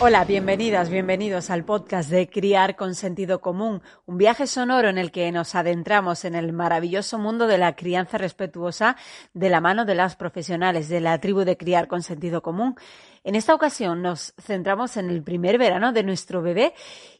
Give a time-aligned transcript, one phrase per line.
[0.00, 5.10] Hola, bienvenidas, bienvenidos al podcast de Criar con Sentido Común, un viaje sonoro en el
[5.10, 8.96] que nos adentramos en el maravilloso mundo de la crianza respetuosa
[9.34, 12.76] de la mano de las profesionales de la tribu de Criar con Sentido Común.
[13.24, 16.74] En esta ocasión nos centramos en el primer verano de nuestro bebé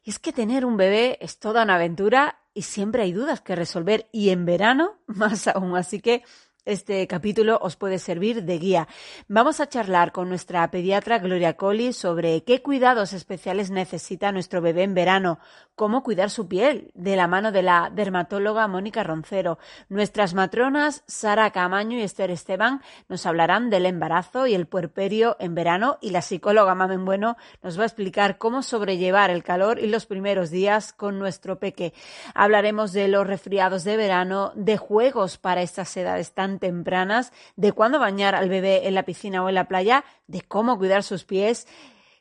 [0.04, 3.56] y es que tener un bebé es toda una aventura y siempre hay dudas que
[3.56, 6.22] resolver y en verano más aún, así que
[6.68, 8.88] este capítulo os puede servir de guía.
[9.26, 14.82] Vamos a charlar con nuestra pediatra Gloria Colli sobre qué cuidados especiales necesita nuestro bebé
[14.82, 15.38] en verano,
[15.78, 19.60] cómo cuidar su piel, de la mano de la dermatóloga Mónica Roncero.
[19.88, 25.54] Nuestras matronas Sara Camaño y Esther Esteban nos hablarán del embarazo y el puerperio en
[25.54, 29.86] verano y la psicóloga Mamen Bueno nos va a explicar cómo sobrellevar el calor y
[29.86, 31.94] los primeros días con nuestro peque.
[32.34, 38.00] Hablaremos de los resfriados de verano, de juegos para estas edades tan tempranas, de cuándo
[38.00, 41.68] bañar al bebé en la piscina o en la playa, de cómo cuidar sus pies.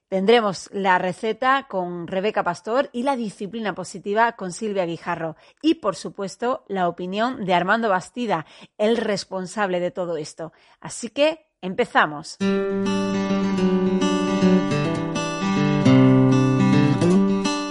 [0.09, 5.35] Tendremos la receta con Rebeca Pastor y la disciplina positiva con Silvia Guijarro.
[5.61, 8.45] Y, por supuesto, la opinión de Armando Bastida,
[8.77, 10.53] el responsable de todo esto.
[10.79, 12.37] Así que, empezamos.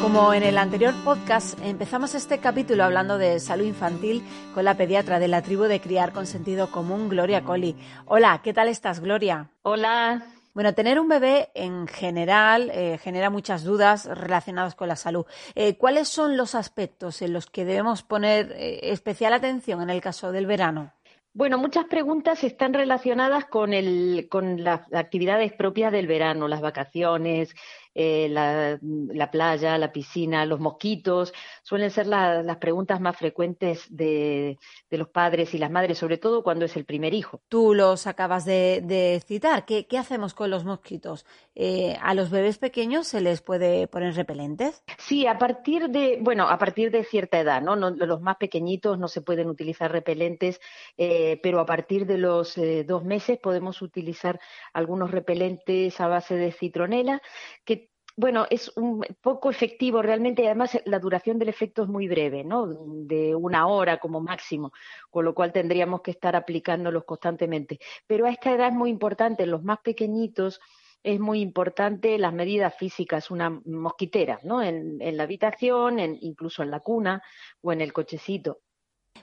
[0.03, 5.19] Como en el anterior podcast, empezamos este capítulo hablando de salud infantil con la pediatra
[5.19, 7.77] de la tribu de Criar con Sentido Común, Gloria Colli.
[8.05, 9.51] Hola, ¿qué tal estás, Gloria?
[9.62, 10.36] Hola.
[10.57, 15.27] Bueno, tener un bebé en general eh, genera muchas dudas relacionadas con la salud.
[15.55, 20.01] Eh, ¿Cuáles son los aspectos en los que debemos poner eh, especial atención en el
[20.01, 20.95] caso del verano?
[21.35, 27.55] Bueno, muchas preguntas están relacionadas con, el, con las actividades propias del verano, las vacaciones,
[27.98, 34.58] eh, la, playa, la piscina, los mosquitos, suelen ser las preguntas más frecuentes de,
[34.91, 37.41] los padres y las madres, sobre todo cuando es el primer hijo.
[37.48, 39.64] Tú los acabas de, citar.
[39.64, 41.24] ¿Qué, hacemos con los mosquitos?
[41.55, 44.83] Eh, ¿A los bebés pequeños se les puede poner repelentes?
[44.98, 47.77] Sí, a partir de, bueno, a partir de cierta edad, ¿no?
[47.77, 50.61] los más pequeñitos no se pueden utilizar repelentes,
[50.98, 54.39] eh, pero a partir de los dos meses podemos utilizar
[54.74, 57.23] algunos repelentes a base de citronela
[57.64, 57.86] que
[58.17, 62.67] bueno, es un poco efectivo realmente además la duración del efecto es muy breve, ¿no?
[62.67, 64.73] De una hora como máximo,
[65.11, 67.79] con lo cual tendríamos que estar aplicándolos constantemente.
[68.07, 70.61] Pero a esta edad es muy importante, en los más pequeñitos
[71.03, 74.63] es muy importante las medidas físicas, una mosquitera, ¿no?
[74.63, 77.23] En, la habitación, en, incluso en la cuna
[77.61, 78.61] o en el cochecito.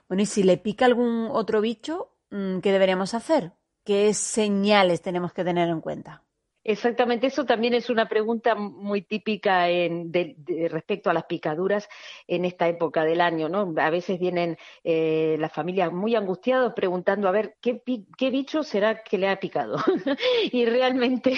[0.07, 3.53] Bueno, y si le pica algún otro bicho, mm, ¿qué deberíamos hacer?
[3.83, 6.23] ¿Qué señales tenemos que tener en cuenta?
[6.65, 10.35] Exactamente, eso también es una pregunta muy típica en, de,
[10.71, 11.89] respecto a las picaduras
[12.25, 13.73] en esta época del año, ¿no?
[13.77, 17.81] A veces vienen eh, las familias muy angustiadas preguntando a ver qué,
[18.17, 19.77] qué bicho será que le ha picado
[20.51, 21.33] y realmente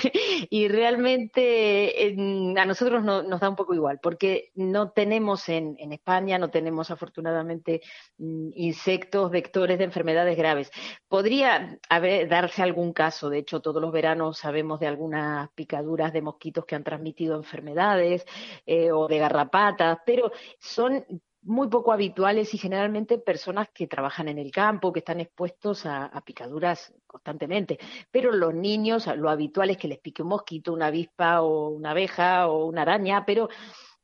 [0.50, 2.16] y realmente
[2.58, 6.92] a nosotros nos da un poco igual porque no tenemos en, en España no tenemos
[6.92, 7.82] afortunadamente
[8.20, 10.72] mm, insectos vectores de enfermedades graves.
[11.08, 15.15] Podría haber darse algún caso, de hecho todos los veranos sabemos de alguna
[15.56, 18.26] picaduras de mosquitos que han transmitido enfermedades
[18.66, 21.06] eh, o de garrapatas, pero son
[21.46, 26.10] muy poco habituales y generalmente personas que trabajan en el campo, que están expuestos a,
[26.26, 27.78] picaduras constantemente.
[28.10, 31.92] Pero los niños, lo habitual es que les pique un mosquito, una avispa o una
[31.92, 33.50] abeja o una araña, pero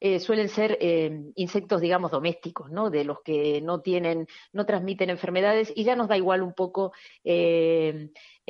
[0.02, 2.90] eh, suelen ser eh, insectos, digamos, domésticos, ¿no?
[2.90, 6.92] De los que no tienen, no transmiten enfermedades y ya nos da igual un poco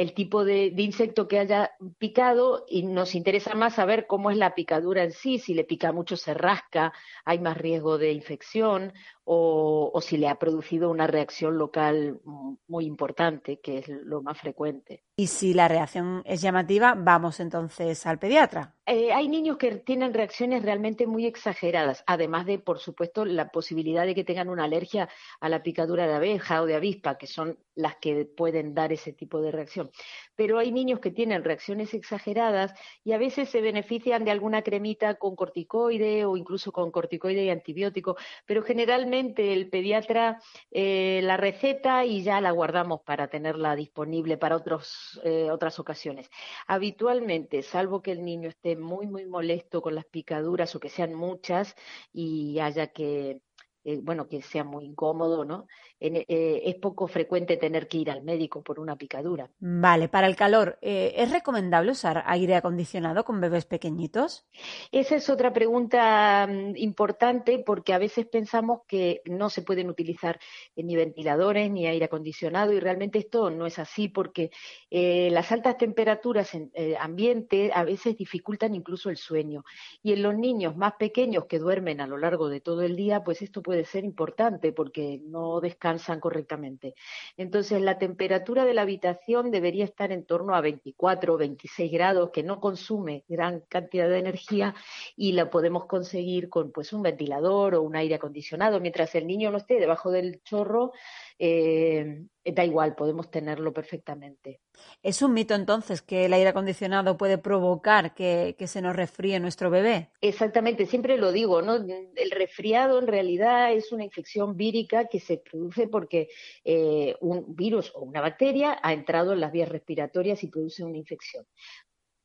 [0.02, 4.56] el tipo de, insecto que haya picado y nos interesa más saber cómo es la
[4.56, 6.94] picadura en sí, si le pica mucho se rasca,
[7.26, 12.20] hay más riesgo de infección o, si le ha producido una reacción local
[12.68, 15.04] muy importante, que es lo más frecuente.
[15.16, 18.76] Y si la reacción es llamativa, vamos entonces al pediatra.
[18.94, 24.06] Eh, hay niños que tienen reacciones realmente muy exageradas, además de, por supuesto, la posibilidad
[24.06, 25.08] de que tengan una alergia
[25.40, 29.14] a la picadura de abeja o de avispa, que son las que pueden dar ese
[29.14, 29.92] tipo de reacción.
[30.36, 32.74] Pero hay niños que tienen reacciones exageradas
[33.06, 37.50] y a veces se benefician de alguna cremita con corticoide o incluso con corticoide y
[37.50, 44.38] antibiótico, pero generalmente el pediatra eh, la receta y ya la guardamos para tenerla disponible
[44.38, 46.30] para otros, eh, otras ocasiones.
[46.68, 51.14] Habitualmente, salvo que el niño esté muy, muy molesto con las picaduras o que sean
[51.14, 51.76] muchas
[52.14, 53.42] y haya que
[53.84, 55.68] eh, bueno, que sea muy incómodo, ¿no?
[56.00, 59.50] Eh, es poco frecuente tener que ir al médico por una picadura.
[59.60, 64.46] Vale, para el calor, eh, ¿es recomendable usar aire acondicionado con bebés pequeñitos?
[64.92, 70.40] Esa es otra pregunta mm, importante porque a veces pensamos que no se pueden utilizar
[70.76, 74.52] ni ventiladores ni aire acondicionado y realmente esto no es así porque
[74.92, 79.64] las altas temperaturas en ambiente a veces dificultan incluso el sueño
[80.04, 83.24] y en los niños más pequeños que duermen a lo largo de todo el día,
[83.24, 86.96] pues esto puede ser importante porque no descansan correctamente.
[87.38, 92.30] Entonces, la temperatura de la habitación debería estar en torno a 24 o 26 grados,
[92.32, 94.76] que no consume gran cantidad de energía
[95.16, 98.80] y la podemos conseguir con pues un ventilador o un aire acondicionado.
[98.80, 100.92] Mientras el niño no esté debajo del chorro,
[101.40, 104.62] eh, da igual, podemos tenerlo perfectamente.
[105.04, 109.70] ¿Es un mito entonces que el aire acondicionado puede provocar que, se nos resfríe nuestro
[109.70, 110.10] bebé?
[110.22, 111.76] Exactamente, siempre lo digo, ¿no?
[111.76, 116.30] El resfriado en realidad es una infección vírica que se produce porque
[116.64, 120.98] eh, un virus o una bacteria ha entrado en las vías respiratorias y produce una
[120.98, 121.46] infección.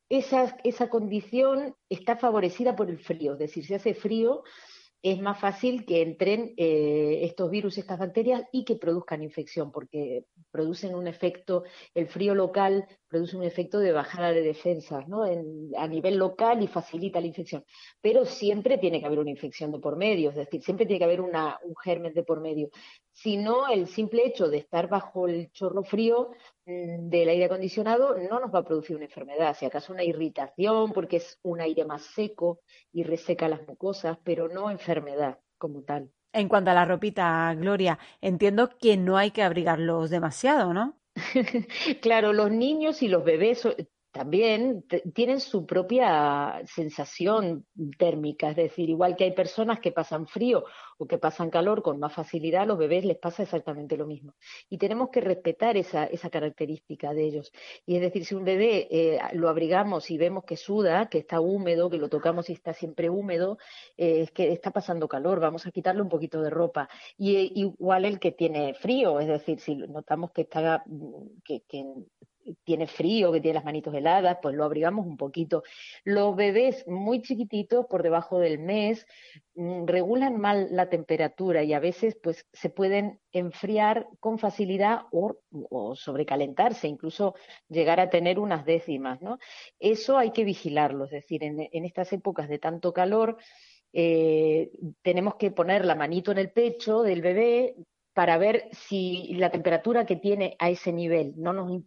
[0.09, 4.45] Esa, esa condición está favorecida por el frío, es decir, si hace frío,
[5.03, 10.25] es más fácil que entren eh, estos virus, estas bacterias y que produzcan infección, porque
[10.51, 11.65] producen un efecto,
[11.95, 15.23] el frío local produce un efecto de bajada de defensas ¿no?
[15.23, 17.65] a nivel local y facilita la infección.
[18.01, 21.05] Pero siempre tiene que haber una infección de por medio, es decir, siempre tiene que
[21.05, 22.71] haber una, un germen de por medio.
[23.13, 26.31] Si no, el simple hecho de estar bajo el chorro frío
[26.67, 31.19] del aire acondicionado no nos va a producir una enfermedad, si acaso una irritación porque
[31.19, 32.61] es un aire más seco
[32.93, 36.11] y reseca las mucosas, pero no enfermedad como tal.
[36.33, 40.99] En cuanto a la ropita, Gloria, entiendo que no hay que abrigarlos demasiado, ¿no?
[42.03, 43.67] claro, los niños y los bebés
[44.17, 44.83] también
[45.13, 47.67] tienen su propia sensación
[47.99, 50.65] térmica, es decir, igual que hay personas que pasan frío
[50.97, 54.33] o que pasan calor con más facilidad, a los bebés les pasa exactamente lo mismo.
[54.71, 57.53] Y tenemos que respetar esa, esa característica de ellos.
[57.85, 61.41] Y es decir, si un bebé eh, lo abrigamos y vemos que suda, que está
[61.41, 63.59] húmedo, que lo tocamos y está siempre húmedo,
[63.99, 66.89] eh, es que está pasando calor, vamos a quitarle un poquito de ropa.
[67.19, 70.83] Y eh, igual el que tiene frío, es decir, si notamos que está
[71.45, 71.63] que
[72.65, 75.63] tiene frío, que tiene las manitos heladas, pues lo abrigamos un poquito.
[76.05, 79.07] Los bebés muy chiquititos, por debajo del mes,
[79.55, 85.37] mm, regulan mal la temperatura y a veces pues se pueden enfriar con facilidad o,
[85.95, 87.35] sobrecalentarse, incluso
[87.69, 89.39] llegar a tener unas décimas, ¿no?
[89.79, 93.37] Eso hay que vigilarlo, es decir, en, estas épocas de tanto calor,
[93.93, 94.71] eh,
[95.03, 97.77] tenemos que poner la manito en el pecho del bebé
[98.17, 101.83] para ver si la temperatura que tiene a ese nivel no nos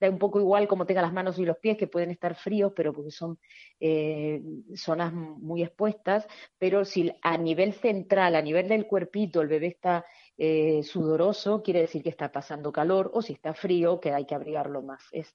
[0.00, 2.72] da un poco igual como tenga las manos y los pies, que pueden estar fríos,
[2.74, 3.38] pero porque son
[3.80, 4.42] eh,
[4.74, 6.26] zonas muy expuestas,
[6.58, 10.04] pero si a nivel central, a nivel del cuerpito, el bebé está
[10.36, 14.34] eh, sudoroso, quiere decir que está pasando calor, o si está frío, que hay que
[14.34, 15.02] abrigarlo más.
[15.12, 15.34] Es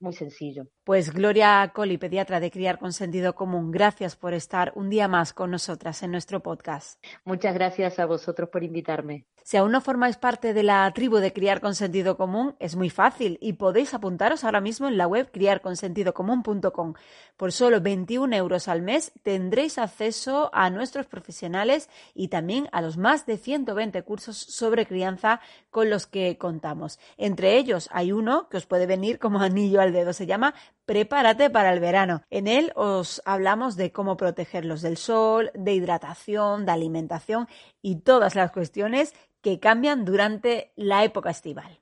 [0.00, 0.68] muy sencillo.
[0.84, 5.32] Pues Gloria Coli, pediatra de Criar con Sentido Común, gracias por estar un día más
[5.32, 7.02] con nosotras en nuestro podcast.
[7.24, 9.26] Muchas gracias a vosotros por invitarme.
[9.48, 12.90] Si aún no formáis parte de la tribu de Criar con Sentido Común, es muy
[12.90, 16.92] fácil y podéis apuntaros ahora mismo en la web criarconsentidocomún.com.
[17.38, 22.98] Por solo 21 euros al mes tendréis acceso a nuestros profesionales y también a los
[22.98, 25.40] más de 120 cursos sobre crianza
[25.70, 26.98] con los que contamos.
[27.16, 30.12] Entre ellos hay uno que os puede venir como anillo al dedo.
[30.12, 30.52] Se llama
[30.88, 32.22] Prepárate para el verano.
[32.30, 37.46] En él os hablamos de cómo protegerlos del sol, de hidratación, de alimentación
[37.82, 41.78] y todas las cuestiones que cambian durante la época estival.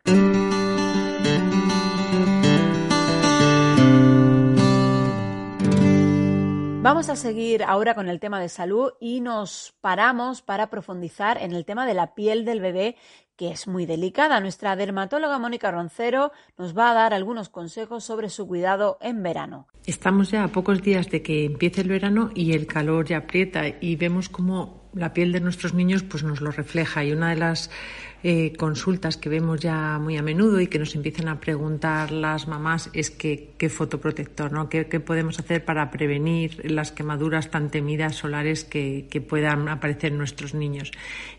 [6.86, 11.52] Vamos a seguir ahora con el tema de salud y nos paramos para profundizar en
[11.52, 12.94] el tema de la piel del bebé,
[13.34, 14.38] que es muy delicada.
[14.38, 19.66] Nuestra dermatóloga Mónica Roncero nos va a dar algunos consejos sobre su cuidado en verano.
[19.84, 23.64] Estamos ya a pocos días de que empiece el verano y el calor ya aprieta
[23.66, 27.04] y vemos cómo la piel de nuestros niños pues nos lo refleja.
[27.04, 27.70] Y una de las
[28.22, 32.48] eh, consultas que vemos ya muy a menudo y que nos empiezan a preguntar las
[32.48, 34.68] mamás es que, qué fotoprotector, ¿no?
[34.68, 40.54] ¿Qué, podemos hacer para prevenir las quemaduras tan temidas solares que, puedan aparecer en nuestros
[40.54, 40.92] niños?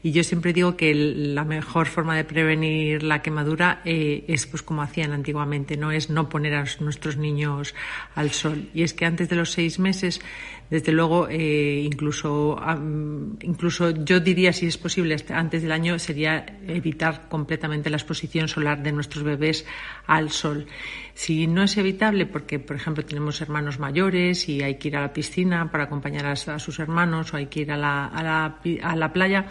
[0.04, 4.62] Y yo siempre digo que la mejor forma de prevenir la quemadura eh, es pues
[4.62, 7.76] como hacían antiguamente, no es no poner a nuestros niños
[8.16, 8.70] al sol.
[8.74, 10.22] Y es que antes de los seis meses
[10.70, 12.60] desde luego, eh, incluso,
[13.42, 18.84] incluso yo diría, si es posible, antes del año sería evitar completamente la exposición solar
[18.84, 19.66] de nuestros bebés
[20.06, 20.68] al sol.
[21.14, 25.02] Si no es evitable, porque, por ejemplo, tenemos hermanos mayores y hay que ir a
[25.02, 28.60] la piscina para acompañar a, sus hermanos o hay que ir a la, a la,
[28.84, 29.46] a la playa,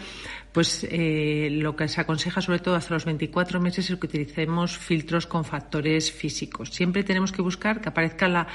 [0.57, 4.75] pues eh, lo que se aconseja sobre todo hasta los 24 meses es que utilicemos
[4.75, 6.71] filtros con factores físicos.
[6.71, 8.47] Siempre tenemos que buscar que aparezca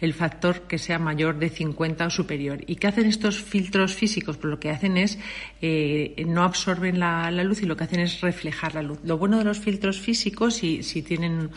[0.00, 2.60] el factor que sea mayor de 50 o superior.
[2.68, 4.36] ¿Y qué hacen estos filtros físicos?
[4.36, 5.18] Pues lo que hacen es
[5.60, 9.00] eh, no absorben la, la, luz y lo que hacen es reflejar la luz.
[9.02, 11.50] Lo bueno de los filtros físicos, si, si tienen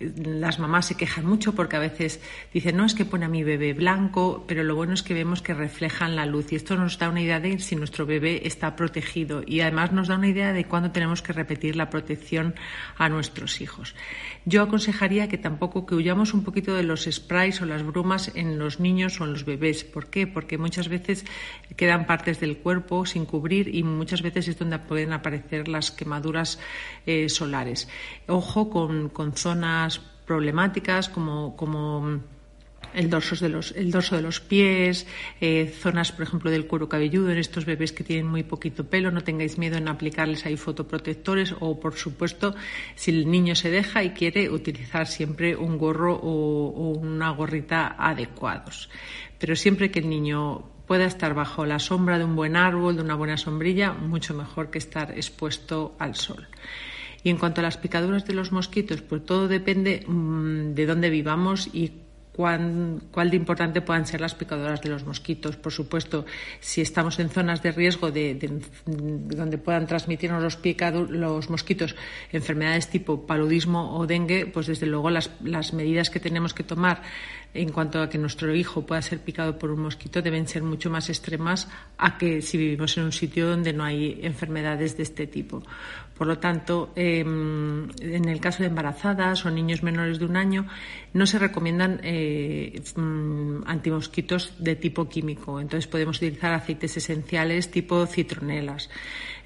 [0.00, 2.20] las mamás se quejan mucho porque a veces
[2.52, 5.42] dicen, no, es que pone a mi bebé blanco, pero lo bueno es que vemos
[5.42, 8.76] que reflejan la luz y esto nos da una idea de si nuestro bebé está
[8.76, 12.54] protegido y además nos da una idea de cuándo tenemos que repetir la protección
[12.96, 13.94] a nuestros hijos.
[14.44, 18.58] Yo aconsejaría que tampoco que huyamos un poquito de los sprays o las brumas en
[18.58, 19.84] los niños o en los bebés.
[19.84, 20.26] ¿Por qué?
[20.26, 21.24] Porque muchas veces
[21.76, 26.58] quedan partes del cuerpo sin cubrir y muchas veces es donde pueden aparecer las quemaduras
[27.06, 27.88] eh, solares.
[28.26, 29.87] Ojo con, con zonas
[30.28, 32.20] problemáticas como, como
[32.94, 35.06] el dorso de los, el dorso de los pies,
[35.40, 39.10] eh, zonas, por ejemplo, del cuero cabelludo en estos bebés que tienen muy poquito pelo.
[39.10, 42.54] No tengáis miedo en aplicarles ahí fotoprotectores o, por supuesto,
[42.94, 48.90] si el niño se deja y quiere utilizar siempre un gorro o una gorrita adecuados.
[49.38, 53.02] Pero siempre que el niño pueda estar bajo la sombra de un buen árbol, de
[53.02, 56.48] una buena sombrilla, mucho mejor que estar expuesto al sol.
[57.22, 61.10] Y en cuanto a las picaduras de los mosquitos, pues todo depende mm, de dónde
[61.10, 61.92] vivamos y
[62.38, 65.56] cuán, cuál de importante puedan ser las picaduras de los mosquitos.
[65.56, 66.24] Por supuesto,
[66.60, 70.60] si estamos en zonas de riesgo de, donde puedan transmitirnos los,
[71.10, 71.96] los mosquitos
[72.30, 77.02] enfermedades tipo paludismo o dengue, pues desde luego las, las medidas que tenemos que tomar
[77.54, 80.90] en cuanto a que nuestro hijo pueda ser picado por un mosquito deben ser mucho
[80.90, 85.26] más extremas a que si vivimos en un sitio donde no hay enfermedades de este
[85.26, 85.64] tipo.
[86.18, 90.66] Por lo tanto, em, en el caso de embarazadas o niños menores de un año,
[91.14, 95.60] no se recomiendan eh, mm, antimosquitos de tipo químico.
[95.60, 98.90] Entonces, podemos utilizar aceites esenciales tipo citronelas.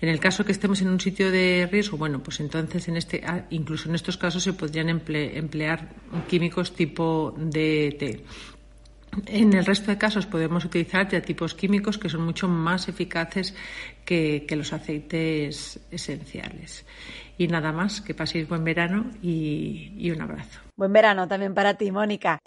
[0.01, 3.23] En el caso que estemos en un sitio de riesgo, bueno, pues entonces en este,
[3.25, 5.91] ah, incluso en estos casos se podrían emplear
[6.27, 8.25] químicos tipo DT.
[9.27, 13.55] En el resto de casos podemos utilizar ya tipos químicos que son mucho más eficaces
[14.05, 16.87] que, los aceites esenciales.
[17.37, 20.61] Y nada más, que paséis buen verano y, un abrazo.
[20.77, 22.39] Buen verano también para ti, Mónica.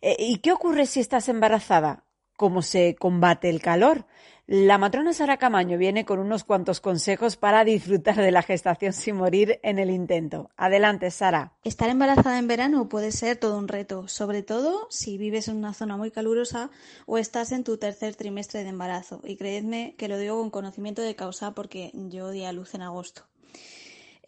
[0.00, 2.04] Eh, ¿Y qué ocurre si estás embarazada?
[2.36, 4.06] ¿Cómo se combate el calor?
[4.54, 9.16] La matrona Sara Camaño viene con unos cuantos consejos para disfrutar de la gestación sin
[9.16, 10.50] morir en el intento.
[10.58, 11.54] Adelante, Sara.
[11.64, 15.72] Estar embarazada en verano puede ser todo un reto, sobre todo si vives en una
[15.72, 16.70] zona muy calurosa
[17.06, 19.22] o estás en tu tercer trimestre de embarazo.
[19.24, 22.82] Y creedme que lo digo con conocimiento de causa porque yo di a luz en
[22.82, 23.22] agosto.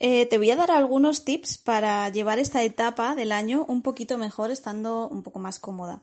[0.00, 4.16] Eh, te voy a dar algunos tips para llevar esta etapa del año un poquito
[4.16, 6.00] mejor estando un poco más cómoda.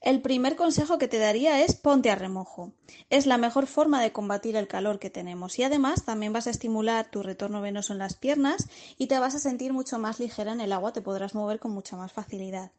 [0.00, 2.72] El primer consejo que te daría es ponte a remojo.
[3.10, 6.50] Es la mejor forma de combatir el calor que tenemos y además también vas a
[6.50, 10.52] estimular tu retorno venoso en las piernas y te vas a sentir mucho más ligera
[10.52, 12.70] en el agua, te podrás mover con mucha más facilidad.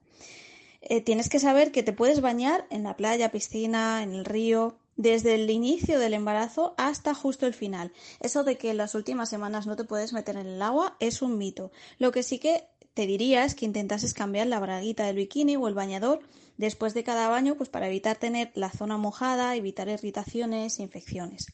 [0.81, 4.77] Eh, tienes que saber que te puedes bañar en la playa, piscina, en el río,
[4.95, 7.91] desde el inicio del embarazo hasta justo el final.
[8.21, 11.21] Eso de que en las últimas semanas no te puedes meter en el agua es
[11.21, 11.71] un mito.
[11.97, 15.67] Lo que sí que te diría es que intentases cambiar la braguita del bikini o
[15.67, 16.21] el bañador
[16.59, 21.47] después de cada baño, pues para evitar tener la zona mojada, evitar irritaciones infecciones.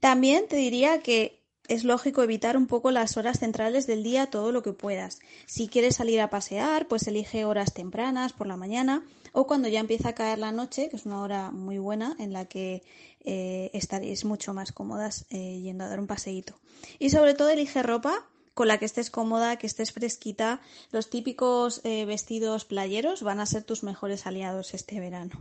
[0.00, 4.52] También te diría que es lógico evitar un poco las horas centrales del día todo
[4.52, 5.18] lo que puedas.
[5.46, 9.02] Si quieres salir a pasear, pues elige horas tempranas por la mañana
[9.32, 12.32] o cuando ya empieza a caer la noche, que es una hora muy buena en
[12.32, 12.84] la que
[13.24, 16.54] eh, estaréis mucho más cómodas eh, yendo a dar un paseíto.
[17.00, 20.60] Y sobre todo elige ropa con la que estés cómoda, que estés fresquita.
[20.90, 25.40] Los típicos eh, vestidos playeros van a ser tus mejores aliados este verano.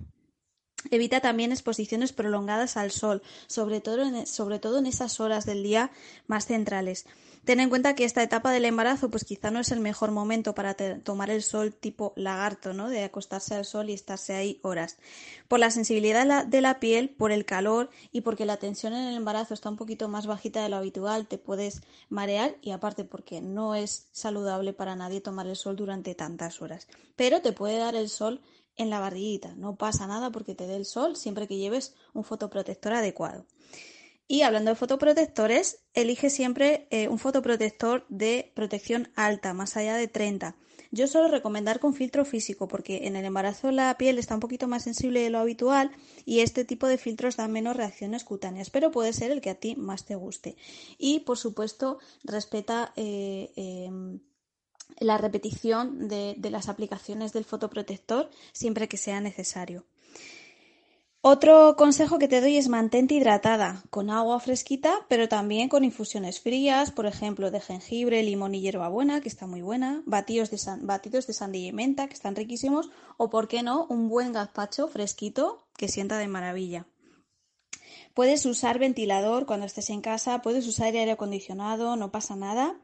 [0.92, 5.64] Evita también exposiciones prolongadas al sol, sobre todo, en, sobre todo en esas horas del
[5.64, 5.92] día
[6.28, 7.06] más centrales.
[7.46, 10.56] Ten en cuenta que esta etapa del embarazo, pues quizá no es el mejor momento
[10.56, 12.88] para tomar el sol tipo lagarto, ¿no?
[12.88, 14.98] De acostarse al sol y estarse ahí horas.
[15.50, 19.16] Por la sensibilidad de la, piel, por el calor y porque la tensión en el
[19.18, 23.42] embarazo está un poquito más bajita de lo habitual, te puedes marear y aparte porque
[23.42, 26.88] no es saludable para nadie tomar el sol durante tantas horas.
[27.18, 28.40] Pero te puede dar el sol
[28.78, 29.54] en la barriguita.
[29.56, 33.46] No pasa nada porque te dé el sol siempre que lleves un fotoprotector adecuado.
[34.28, 40.08] Y hablando de fotoprotectores, elige siempre eh, un fotoprotector de protección alta, más allá de
[40.08, 40.56] 30.
[40.92, 44.68] Yo suelo recomendar con filtro físico porque en el embarazo la piel está un poquito
[44.68, 45.92] más sensible de lo habitual
[46.24, 49.56] y este tipo de filtros dan menos reacciones cutáneas, pero puede ser el que a
[49.56, 50.56] ti más te guste.
[51.00, 54.20] Y por supuesto respeta eh, em,
[55.00, 59.86] la repetición de las aplicaciones del fotoprotector siempre que sea necesario.
[61.26, 66.42] Otro consejo que te doy es mantente hidratada con agua fresquita, pero también con infusiones
[66.42, 71.26] frías, por ejemplo, de jengibre, limón y hierbabuena, que está muy buena, batidos de, batidos
[71.26, 75.66] de sandía y menta, que están riquísimos, o, por qué no, un buen gazpacho fresquito
[75.78, 76.88] que sienta de maravilla.
[78.14, 82.82] Puedes usar ventilador cuando estés en casa, puedes usar aire acondicionado, no pasa nada.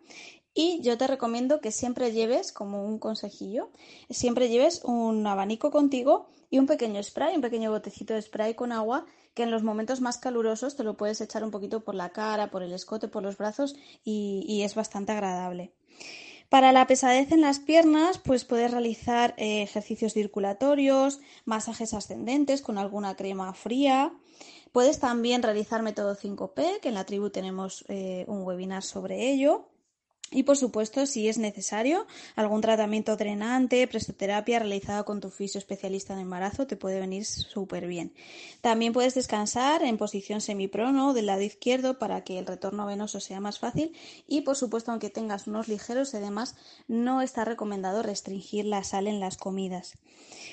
[0.53, 3.69] Y yo te recomiendo que siempre lleves, como un consejillo,
[4.10, 8.71] siempre lleves un abanico contigo y un pequeño spray, un pequeño botecito de spray con
[8.71, 12.09] agua que en los momentos más calurosos te lo puedes echar un poquito por la
[12.09, 15.71] cara, por el escote, por los brazos y, es bastante agradable.
[16.49, 22.79] Para la pesadez en las piernas, pues puedes realizar eh, ejercicios circulatorios, masajes ascendentes con
[22.79, 24.11] alguna crema fría.
[24.71, 29.69] Puedes también realizar método 5P, que en la tribu tenemos eh, un webinar sobre ello.
[30.31, 32.05] Y por supuesto, si es necesario,
[32.36, 37.88] algún tratamiento drenante, prestoterapia realizada con tu fisio especialista en embarazo te puede venir súper
[37.88, 38.13] bien.
[38.62, 43.39] También puedes descansar en posición semiprono del lado izquierdo para que el retorno venoso sea
[43.39, 43.93] más fácil
[44.27, 46.55] y por supuesto, aunque tengas unos ligeros además
[46.88, 49.98] no está recomendado restringir la sal en las comidas.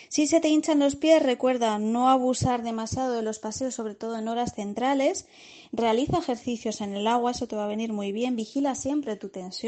[0.08, 4.16] Si se te hinchan los pies, recuerda no abusar demasiado de los paseos, sobre todo
[4.16, 5.26] en horas centrales.
[5.72, 8.36] Realiza ejercicios en el agua, eso te va a venir muy bien.
[8.36, 9.65] Vigila siempre tu tensión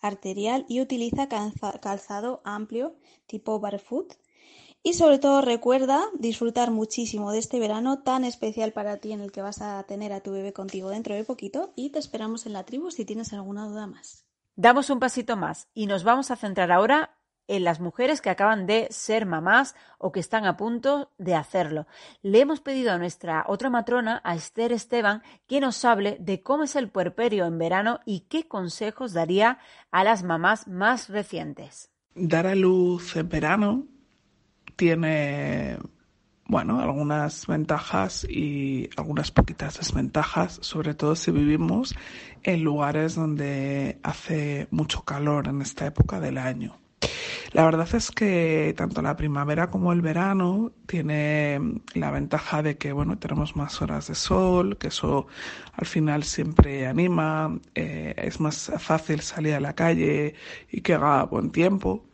[0.00, 2.94] arterial y utiliza calzado amplio
[3.26, 4.14] tipo barefoot.
[4.82, 9.32] Y sobre todo recuerda disfrutar muchísimo de este verano tan especial para ti en el
[9.32, 12.52] que vas a tener a tu bebé contigo dentro de poquito y te esperamos en
[12.52, 14.26] la tribu si tienes alguna duda más.
[14.56, 17.16] Damos un pasito más y nos vamos a centrar ahora
[17.48, 21.86] en las mujeres que acaban de ser mamás o que están a punto de hacerlo.
[22.22, 26.64] Le hemos pedido a nuestra otra matrona, a Esther Esteban, que nos hable de cómo
[26.64, 29.58] es el puerperio en verano y qué consejos daría
[29.90, 31.90] a las mamás más recientes.
[32.14, 33.86] Dar a luz en verano
[34.76, 35.78] tiene,
[36.46, 41.94] bueno, algunas ventajas y algunas poquitas desventajas, sobre todo si vivimos
[42.42, 46.78] en lugares donde hace mucho calor en esta época del año.
[47.52, 51.60] La verdad es que tanto la primavera como el verano tiene
[51.94, 55.28] la ventaja de que, bueno, tenemos más horas de sol, que eso
[55.74, 60.34] al final siempre anima, eh, es más fácil salir a la calle
[60.68, 62.04] y que haga buen tiempo.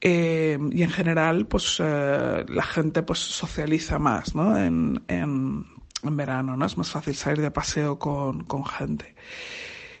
[0.00, 4.56] Eh, y en general, pues eh, la gente pues socializa más, ¿no?
[4.56, 5.66] En, en,
[6.02, 6.64] en, verano, ¿no?
[6.64, 9.14] Es más fácil salir de paseo con, con gente.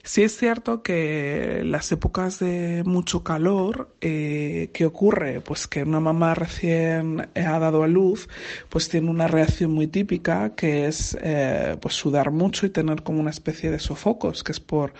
[0.02, 5.42] Sí es cierto que las épocas de mucho calor, eh, ¿qué ocurre?
[5.42, 8.28] Pues que una mamá recién ha dado a luz,
[8.70, 13.20] pues tiene una reacción muy típica que es eh, pues sudar mucho y tener como
[13.20, 14.94] una especie de sofocos, que es por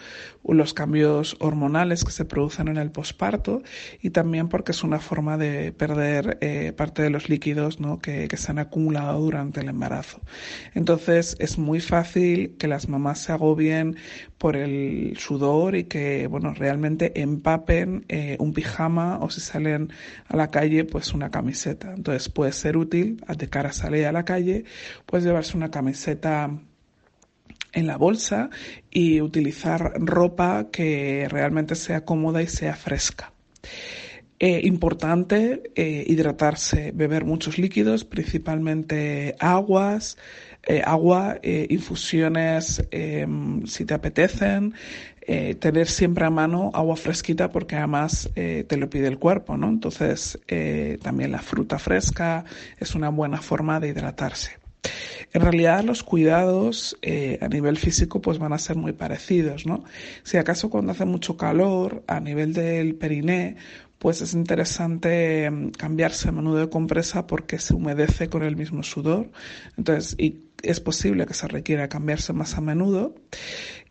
[0.49, 3.63] los cambios hormonales que se producen en el posparto
[4.01, 7.99] y también porque es una forma de perder eh, parte de los líquidos ¿no?
[7.99, 10.21] que, que se han acumulado durante el embarazo.
[10.75, 13.97] Entonces es muy fácil que las mamás se agobien
[14.39, 19.93] por el sudor y que, bueno, realmente empapen eh, un pijama o si salen
[20.29, 21.93] a la calle, pues una camiseta.
[21.95, 24.65] Entonces puede ser útil de cara a salir a la calle,
[25.05, 26.51] pues llevarse una camiseta
[27.73, 28.51] en la bolsa
[28.91, 33.33] y utilizar ropa que realmente sea cómoda y sea fresca.
[34.43, 40.17] Eh, importante eh, hidratarse, beber muchos líquidos, principalmente aguas,
[40.63, 44.75] eh, agua, infusiones em, si te apetecen,
[45.61, 49.69] tener siempre a mano agua fresquita porque además te lo pide el cuerpo, ¿no?
[49.69, 50.41] Entonces
[51.03, 52.45] también la fruta fresca
[52.81, 54.60] es una buena forma de hidratarse.
[55.33, 56.97] En realidad los cuidados
[57.41, 59.85] a nivel físico pues van a ser muy parecidos, ¿no?
[60.25, 63.57] Si acaso cuando hace mucho calor a nivel del periné
[64.01, 68.83] pues es interesante em, cambiarse a menudo de compresa porque se humedece con el mismo
[68.83, 69.31] sudor.
[69.77, 73.15] Entonces, y es posible que se requiera cambiarse más a menudo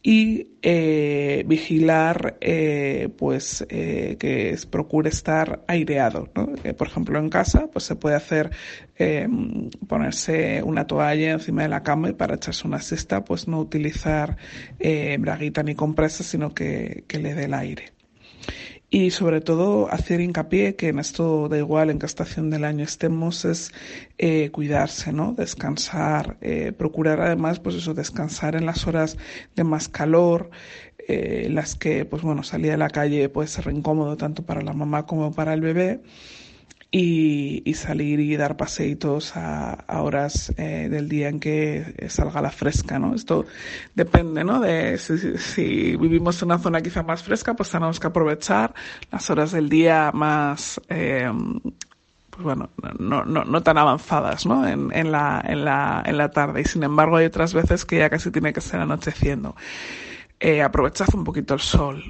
[0.01, 6.53] y eh, vigilar eh, pues eh, que procure estar aireado ¿no?
[6.73, 8.49] por ejemplo en casa pues se puede hacer
[8.95, 13.59] em, ponerse una toalla encima de la cama y para echarse una siesta pues no
[13.59, 14.37] utilizar
[15.19, 17.98] braguita ni compresa sino que, que le dé el aire
[18.89, 22.84] y sobre todo hacer hincapié que en esto da igual en qué estación del año
[22.84, 23.71] estemos es
[24.17, 25.34] eh, cuidarse, ¿no?
[25.34, 29.17] Descansar, eh, procurar además pues eso, descansar en las horas
[29.56, 30.49] de más calor,
[31.08, 34.73] eh, las que pues bueno, salir a la calle puede ser incómodo tanto para la
[34.73, 36.02] mamá como para el bebé
[36.91, 42.41] y, y salir y dar paseitos a, a horas eh, del día en que salga
[42.41, 43.13] la fresca, ¿no?
[43.13, 43.45] Esto
[43.93, 44.60] depende, ¿no?
[44.60, 48.73] De si, si, vivimos en una zona quizá más fresca, pues tenemos que aprovechar
[49.12, 51.32] las horas del día más, eh,
[52.32, 54.67] pues bueno, no, no, no tan avanzadas, ¿no?
[54.67, 56.62] En, en, la, en, la, en la tarde.
[56.62, 59.56] Y sin embargo hay otras veces que ya casi tiene que ser anocheciendo.
[60.39, 62.02] Eh, aprovechad un poquito el sol,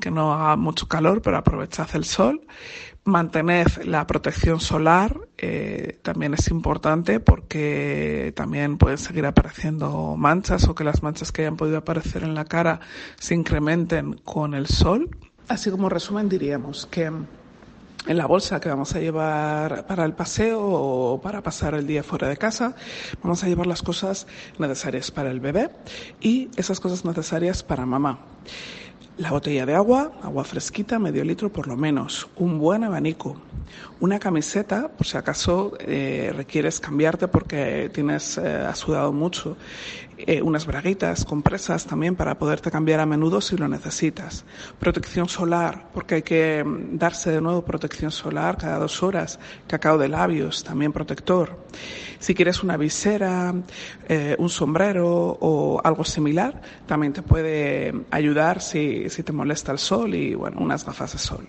[0.00, 2.42] que no haga mucho calor, pero aprovechad el sol.
[3.06, 10.74] Mantened la protección solar, eh, también es importante porque también pueden seguir apareciendo manchas o
[10.74, 12.80] que las manchas que hayan podido aparecer en la cara
[13.18, 15.08] se incrementen con el sol.
[15.46, 17.04] Así como resumen diríamos que
[18.06, 22.02] en la bolsa que vamos a llevar para el paseo o para pasar el día
[22.02, 22.74] fuera de casa.
[23.22, 24.26] Vamos a llevar las cosas
[24.58, 25.70] necesarias para el bebé
[26.20, 28.18] y esas cosas necesarias para mamá.
[29.18, 33.40] La botella de agua, agua fresquita, medio litro por lo menos, un buen abanico,
[33.98, 39.56] una camiseta, por si acaso eh, requieres cambiarte porque tienes, eh, has sudado mucho,
[40.18, 44.44] eh, unas braguitas, compresas también para poderte cambiar a menudo si lo necesitas.
[44.78, 49.38] Protección solar, porque hay que mm, darse de nuevo protección solar cada dos horas.
[49.66, 51.58] Cacao de labios, también protector.
[52.18, 53.54] Si quieres una visera,
[54.38, 60.14] un sombrero o algo similar, también te puede ayudar si, si te molesta el sol
[60.14, 61.46] y bueno, unas gafas de sol.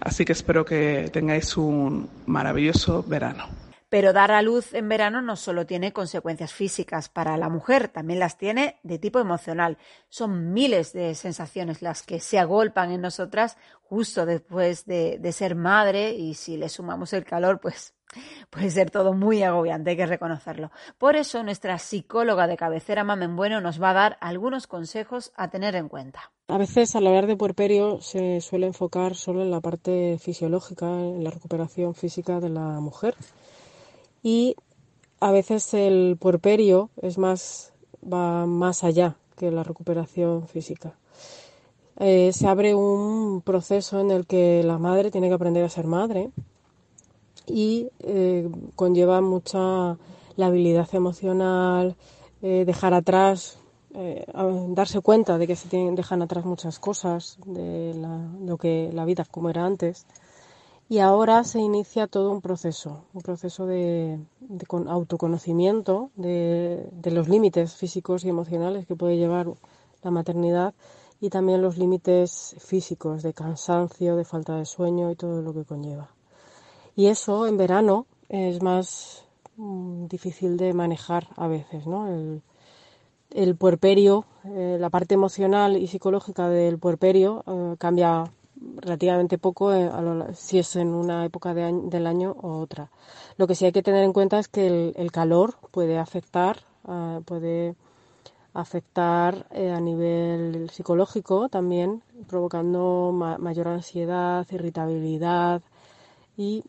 [0.00, 3.67] Así que espero que tengáis un maravilloso verano.
[3.88, 8.18] Pero dar a luz en verano no solo tiene consecuencias físicas para la mujer, también
[8.18, 9.78] las tiene de tipo emocional.
[10.08, 16.12] Son miles de sensaciones las que se agolpan en nosotras justo después de, ser madre
[16.12, 17.94] y si le sumamos el calor, pues
[18.50, 20.70] Puede ser todo muy agobiante, hay que reconocerlo.
[20.96, 25.50] Por eso nuestra psicóloga de cabecera, Mamen Bueno, nos va a dar algunos consejos a
[25.50, 26.32] tener en cuenta.
[26.48, 31.22] A veces al hablar de puerperio se suele enfocar solo en la parte fisiológica, en
[31.22, 33.14] la recuperación física de la mujer.
[34.30, 34.56] Y
[35.20, 37.72] a veces el puerperio es más,
[38.04, 40.92] va más allá que la recuperación física.
[41.98, 45.86] Eh, se abre un proceso en el que la madre tiene que aprender a ser
[45.86, 46.28] madre,
[47.46, 49.96] y eh, conlleva mucha
[50.36, 51.96] la habilidad emocional,
[52.42, 53.58] eh, dejar atrás,
[54.74, 57.94] darse cuenta de que se dejan atrás muchas cosas de
[58.44, 60.06] lo que la vida como era antes.
[60.90, 64.18] Y ahora se inicia todo un proceso, un proceso de,
[64.86, 69.48] autoconocimiento de, los límites físicos y emocionales que puede llevar
[70.02, 70.72] la maternidad
[71.20, 75.64] y también los límites físicos de cansancio, de falta de sueño y todo lo que
[75.64, 76.08] conlleva.
[76.96, 79.24] Y eso en verano es más
[79.56, 82.08] mm, difícil de manejar a veces, ¿no?
[83.30, 88.32] El, puerperio, eh, la parte emocional y psicológica del puerperio eh, cambia
[88.76, 89.90] relativamente poco eh,
[90.34, 92.90] si es en una época del año o otra.
[93.36, 96.60] Lo que sí hay que tener en cuenta es que el, calor puede afectar,
[97.24, 97.76] puede
[98.54, 105.62] afectar a nivel psicológico también, provocando mayor ansiedad, irritabilidad
[106.36, 106.64] y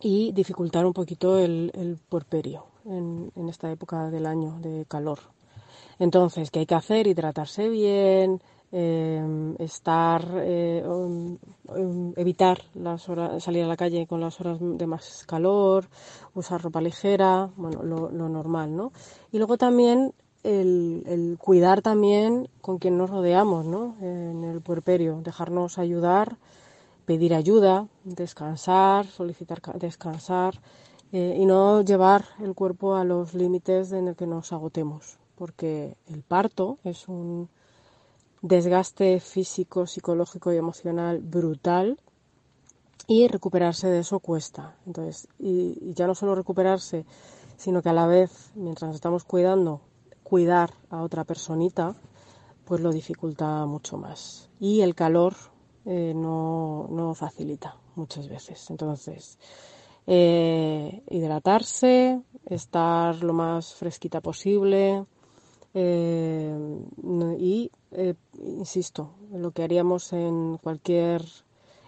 [0.00, 5.18] y dificultar un poquito el, el puerperio en, en, esta época del año de calor.
[5.98, 7.06] Entonces, ¿qué hay que hacer?
[7.06, 8.40] Hidratarse bien,
[8.72, 10.84] eh, estar, eh,
[12.16, 15.86] evitar las horas, salir a la calle con las horas de más calor,
[16.34, 18.92] usar ropa ligera, bueno, lo, normal, ¿no?
[19.32, 23.96] Y luego también el, el, cuidar también con quien nos rodeamos, ¿no?
[24.00, 26.36] En el puerperio, dejarnos ayudar
[27.08, 30.60] pedir ayuda, descansar, solicitar descansar
[31.10, 35.96] eh, y no llevar el cuerpo a los límites en el que nos agotemos, porque
[36.06, 37.48] el parto es un
[38.42, 41.98] desgaste físico, psicológico y emocional brutal
[43.06, 44.76] y recuperarse de eso cuesta.
[44.86, 47.04] Entonces, y, ya no solo recuperarse,
[47.56, 49.80] sino que a la vez, mientras estamos cuidando,
[50.22, 51.96] cuidar a otra personita,
[52.64, 54.50] pues lo dificulta mucho más.
[54.60, 55.34] Y el calor
[55.86, 58.68] eh, no, no, facilita muchas veces.
[58.70, 59.38] Entonces,
[60.06, 65.06] eh, hidratarse, estar lo más fresquita posible
[65.72, 66.56] eh,
[67.38, 67.70] y,
[68.42, 71.24] insisto, lo que haríamos en cualquier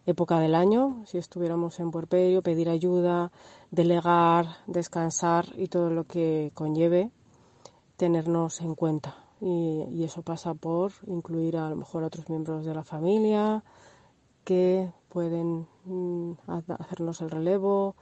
[0.07, 3.31] época del año, si estuviéramos en puerperio, pedir ayuda,
[3.71, 7.11] delegar, descansar y todo lo que conlleve
[7.97, 9.17] tenernos en cuenta.
[9.41, 13.63] Y, y, eso pasa por incluir a lo mejor a otros miembros de la familia,
[14.45, 17.95] que pueden mm, hacernos el relevo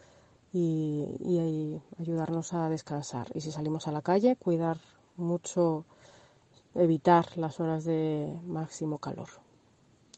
[0.52, 3.28] y, ayudarnos a descansar.
[3.34, 4.78] Y si salimos a la calle, cuidar
[5.16, 5.84] mucho,
[6.74, 9.28] evitar las horas de máximo calor.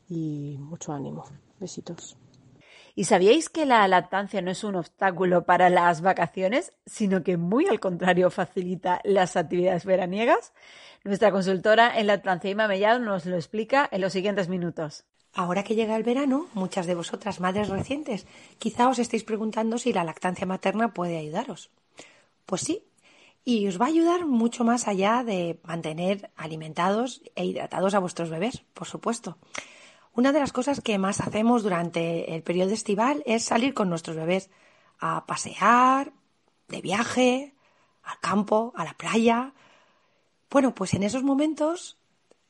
[0.08, 1.24] Y mucho ánimo.
[1.58, 2.16] Besitos.
[2.94, 7.66] ¿Y sabíais que la lactancia no es un obstáculo para las vacaciones, sino que muy
[7.66, 10.52] al contrario facilita las actividades veraniegas?
[11.04, 15.04] Nuestra consultora en lactancia Ima Mellado nos lo explica en los siguientes minutos.
[15.32, 18.26] Ahora que llega el verano, muchas de vosotras, madres recientes,
[18.58, 21.70] quizá os estéis preguntando si la lactancia materna puede ayudaros.
[22.44, 22.84] Pues sí,
[23.44, 28.31] y os va a ayudar mucho más allá de mantener alimentados e hidratados a vuestros
[28.31, 29.38] bebés, por supuesto.
[30.12, 34.16] Una de las cosas que más hacemos durante el periodo estival es salir con nuestros
[34.16, 34.50] bebés
[34.98, 36.12] a pasear,
[36.68, 37.55] de viaje,
[38.03, 39.55] al campo, a la playa.
[40.50, 41.96] Bueno, pues en esos momentos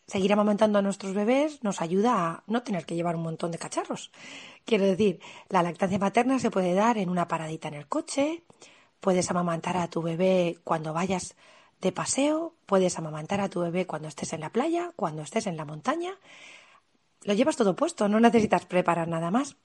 [0.06, 3.58] seguir amamantando a nuestros bebés nos ayuda a no tener que llevar un montón de
[3.58, 4.10] cacharros.
[4.64, 8.42] Quiero decir, la lactancia materna se puede dar en una paradita en el coche,
[9.00, 11.34] puedes amamantar a tu bebé cuando vayas
[11.80, 15.56] de paseo, puedes amamantar a tu bebé cuando estés en la playa, cuando estés en
[15.56, 16.12] la montaña.
[17.22, 19.56] Lo llevas todo puesto, no necesitas preparar nada más.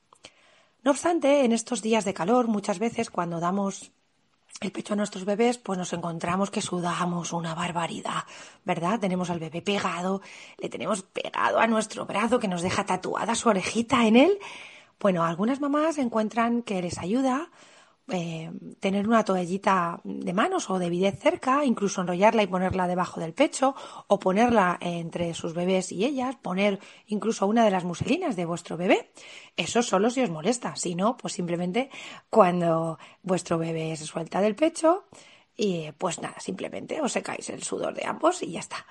[0.84, 3.92] No obstante, en estos días de calor, muchas veces cuando damos
[4.62, 8.24] el pecho a nuestros bebés, pues nos encontramos que sudamos una barbaridad,
[8.64, 9.00] ¿verdad?
[9.00, 10.22] Tenemos al bebé pegado,
[10.58, 14.40] le tenemos pegado a nuestro brazo que nos deja tatuada su orejita en él.
[15.00, 17.50] Bueno, algunas mamás encuentran que les ayuda
[18.08, 23.20] eh, tener una toallita de manos o de bidez cerca, incluso enrollarla y ponerla debajo
[23.20, 23.74] del pecho
[24.08, 28.78] o ponerla entre sus bebés y ellas, poner incluso una de las muselinas de vuestro
[28.78, 29.12] bebé.
[29.58, 31.90] Eso solo si os molesta, si no, pues simplemente
[32.30, 35.06] cuando vuestro bebé se suelta del pecho
[35.58, 38.86] y pues nada, simplemente os secáis el sudor de ambos y ya está.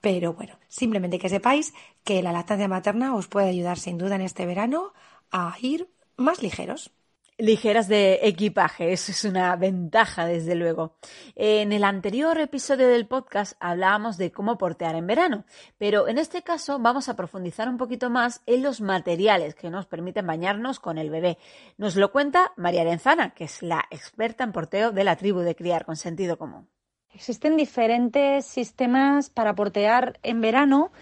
[0.00, 4.22] Pero bueno, simplemente que sepáis que la lactancia materna os puede ayudar sin duda en
[4.22, 4.94] este verano
[5.30, 6.92] a ir más ligeros
[7.38, 8.92] ligeras de equipaje.
[8.92, 10.96] Eso es una ventaja, desde luego.
[11.34, 15.44] En el anterior episodio del podcast hablábamos de cómo portear en verano,
[15.78, 19.86] pero en este caso vamos a profundizar un poquito más en los materiales que nos
[19.86, 21.38] permiten bañarnos con el bebé.
[21.76, 25.56] Nos lo cuenta María Arenzana, que es la experta en porteo de la tribu de
[25.56, 26.68] Criar con Sentido Común.
[27.12, 30.92] Existen diferentes sistemas para portear en verano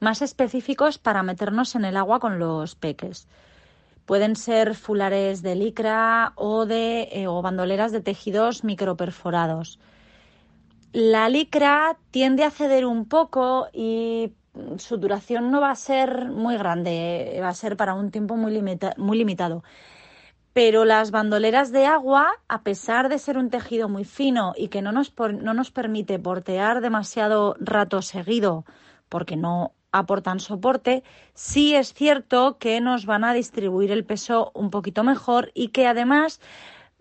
[0.00, 3.28] más específicos para meternos en el agua con los peques.
[4.06, 9.78] Pueden ser fulares de licra o, de, eh, o bandoleras de tejidos microperforados.
[10.92, 14.32] La licra tiende a ceder un poco y
[14.76, 18.62] su duración no va a ser muy grande, va a ser para un tiempo muy,
[18.96, 19.64] muy limitado.
[20.52, 24.82] Pero las bandoleras de agua, a pesar de ser un tejido muy fino y que
[24.82, 28.64] no nos, no nos permite portear demasiado rato seguido,
[29.08, 31.04] porque no aportan soporte,
[31.34, 35.86] sí es cierto que nos van a distribuir el peso un poquito mejor y que
[35.86, 36.40] además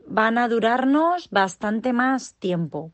[0.06, 2.92] van a durarnos bastante más tiempo.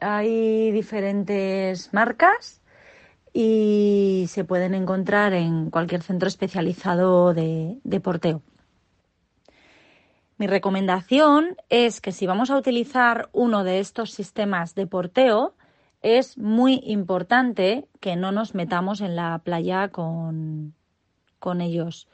[0.00, 2.62] Hay diferentes marcas
[3.34, 8.40] y se pueden encontrar en cualquier centro especializado de, de porteo.
[10.38, 15.54] Mi recomendación es que si vamos a utilizar uno de estos sistemas de porteo,
[16.06, 20.72] es muy importante que no nos metamos en la playa con,
[21.40, 22.06] con ellos.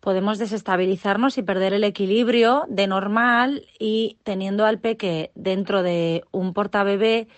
[0.00, 6.52] Podemos desestabilizarnos y perder el equilibrio de normal y teniendo al peque dentro de un
[6.52, 7.28] portabebé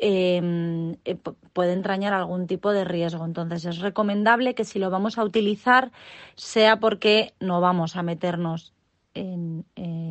[0.00, 1.14] em, eh,
[1.52, 3.24] puede entrañar algún tipo de riesgo.
[3.24, 5.92] Entonces es recomendable que si lo vamos a utilizar
[6.34, 8.72] sea porque no vamos a meternos
[9.14, 9.62] eh,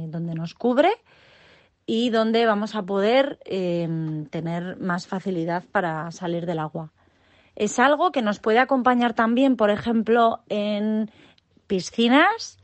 [0.07, 0.91] donde nos cubre
[1.87, 6.91] y donde vamos a poder em, tener más facilidad para salir del agua.
[7.55, 11.09] Es algo que nos puede acompañar también, por ejemplo, en
[11.65, 12.59] piscinas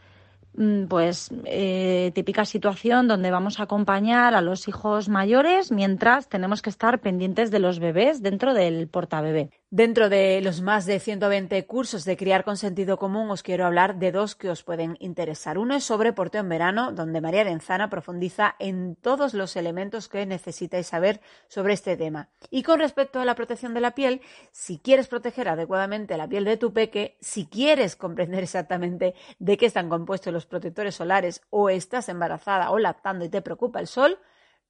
[0.55, 6.61] Mm, pues eh, típica situación donde vamos a acompañar a los hijos mayores mientras tenemos
[6.61, 9.49] que estar pendientes de los bebés dentro del portabebé.
[9.75, 13.95] Dentro de los más de 120 cursos de criar con sentido común os quiero hablar
[13.95, 15.57] de dos que os pueden interesar.
[15.57, 20.27] Uno es sobre porteo en verano, donde María Arenzana profundiza en todos los elementos que
[20.27, 22.29] necesitáis saber sobre este tema.
[22.51, 26.45] Y con respecto a la protección de la piel, si quieres proteger adecuadamente la piel
[26.45, 31.71] de tu peque, si quieres comprender exactamente de qué están compuestos los protectores solares o
[31.71, 34.19] estás embarazada o lactando y te preocupa el sol,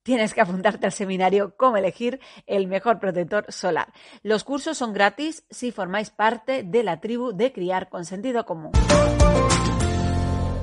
[0.04, 3.92] tienes que apuntarte al seminario Cómo elegir el mejor protector solar.
[4.22, 8.70] Los cursos son gratis si formáis parte de la tribu de criar con sentido común.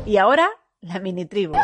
[0.05, 0.49] Y ahora,
[0.79, 1.55] la mini tribu.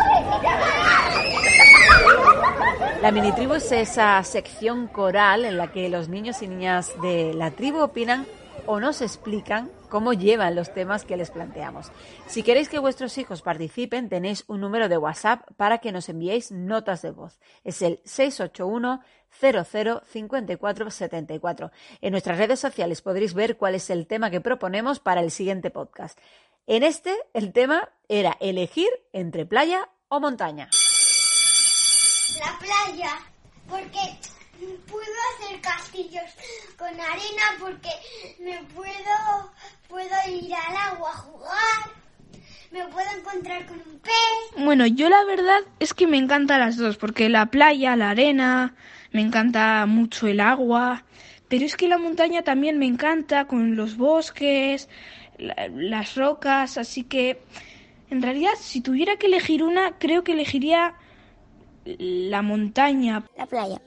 [3.02, 7.34] La mini tribu es esa sección coral en la que los niños y niñas de
[7.34, 8.26] la tribu opinan
[8.68, 11.92] o nos explican cómo llevan los temas que les planteamos.
[12.28, 16.52] Si queréis que vuestros hijos participen, tenéis un número de WhatsApp para que nos enviéis
[16.52, 17.40] notas de voz.
[17.64, 19.02] Es el 681
[19.40, 21.72] 00 54 74.
[22.02, 25.70] En nuestras redes sociales podréis ver cuál es el tema que proponemos para el siguiente
[25.70, 26.20] podcast.
[26.66, 30.70] En este, el tema era elegir entre playa o montaña.
[32.40, 33.12] La playa,
[33.70, 34.00] porque
[34.90, 36.24] puedo hacer castillos
[36.78, 37.90] con arena porque
[38.40, 39.52] me puedo,
[39.88, 41.92] puedo ir al agua a jugar,
[42.72, 44.64] me puedo encontrar con un pez.
[44.64, 48.76] Bueno, yo la verdad es que me encantan las dos, porque la playa, la arena,
[49.12, 51.04] me encanta mucho el agua,
[51.48, 54.90] pero es que la montaña también me encanta con los bosques,
[55.38, 57.42] las rocas, así que
[58.10, 60.96] en realidad si tuviera que elegir una, creo que elegiría
[61.86, 63.24] la montaña.
[63.38, 63.82] La playa.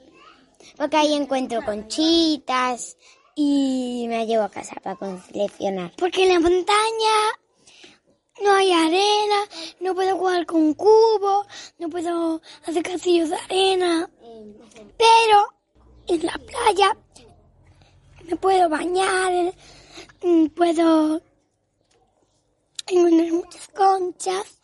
[0.77, 2.97] Porque ahí encuentro conchitas
[3.35, 5.91] y me llevo a casa para coleccionar.
[5.97, 7.15] Porque en la montaña
[8.41, 9.47] no hay arena,
[9.79, 11.47] no puedo jugar con cubos,
[11.77, 14.09] no puedo hacer castillos de arena.
[14.97, 15.47] Pero
[16.07, 16.97] en la playa
[18.23, 19.53] me puedo bañar,
[20.23, 21.21] mm, puedo
[22.87, 24.59] encontrar muchas conchas.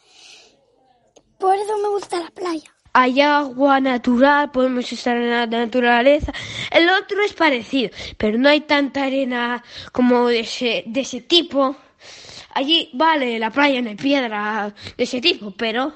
[1.38, 6.34] Por eso me gusta la playa hay agua natural, podemos estar en la naturaleza.
[6.72, 11.76] El otro es parecido, pero no hay tanta arena como de ese, de ese tipo.
[12.56, 15.94] Allí, vale, la playa no hay piedra de ese tipo, pero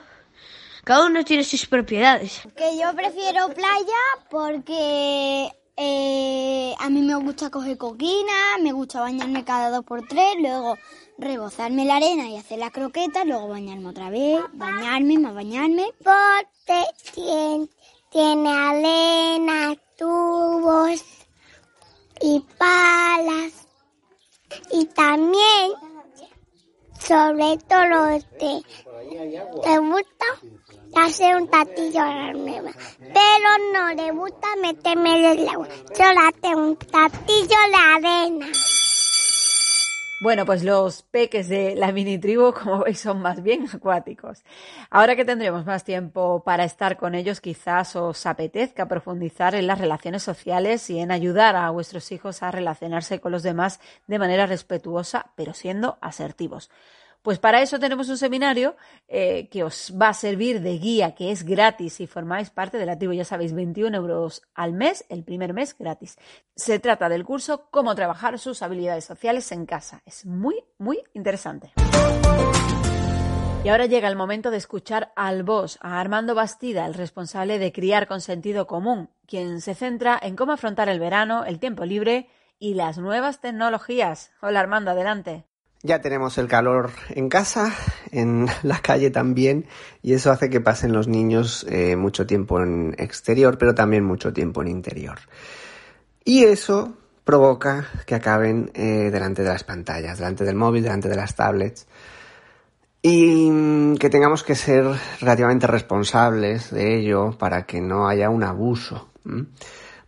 [0.83, 2.43] cada uno tiene sus propiedades.
[2.55, 9.43] Que yo prefiero playa porque eh, a mí me gusta coger coquina, me gusta bañarme
[9.43, 10.77] cada dos por tres, luego
[11.21, 15.85] rebozarme la arena y hacer la croqueta, luego bañarme otra vez, bañarme, más bañarme.
[16.03, 17.67] Porque tiene,
[18.09, 21.03] tiene arena, tubos
[22.21, 23.67] y palas.
[24.71, 25.71] Y también,
[26.99, 28.63] sobre todo, te,
[29.63, 30.25] te gusta
[30.95, 32.71] hacer un tatillo a la nueva.
[32.99, 35.67] Pero no le gusta meterme en el agua.
[35.95, 38.47] Solo hace un tatillo de arena.
[40.21, 44.43] Bueno, pues los peques de la mini tribu, como veis, son más bien acuáticos.
[44.91, 49.79] Ahora que tendremos más tiempo para estar con ellos, quizás os apetezca profundizar en las
[49.79, 54.45] relaciones sociales y en ayudar a vuestros hijos a relacionarse con los demás de manera
[54.45, 56.69] respetuosa, pero siendo asertivos.
[57.21, 58.75] Pues para eso tenemos un seminario
[59.07, 62.85] eh, que os va a servir de guía, que es gratis si formáis parte de
[62.87, 63.13] la tribu.
[63.13, 66.17] Ya sabéis, 21 euros al mes, el primer mes gratis.
[66.55, 70.01] Se trata del curso Cómo trabajar sus habilidades sociales en casa.
[70.05, 71.73] Es muy, muy interesante.
[73.63, 77.71] Y ahora llega el momento de escuchar al boss, a Armando Bastida, el responsable de
[77.71, 82.27] Criar con Sentido Común, quien se centra en cómo afrontar el verano, el tiempo libre
[82.57, 84.31] y las nuevas tecnologías.
[84.41, 85.45] Hola Armando, adelante.
[85.83, 87.73] Ya tenemos el calor en casa,
[88.11, 89.65] en la calle también,
[90.03, 94.31] y eso hace que pasen los niños eh, mucho tiempo en exterior, pero también mucho
[94.31, 95.19] tiempo en interior.
[96.23, 101.15] Y eso provoca que acaben eh, delante de las pantallas, delante del móvil, delante de
[101.15, 101.87] las tablets,
[103.01, 104.85] y mm, que tengamos que ser
[105.19, 109.09] relativamente responsables de ello para que no haya un abuso.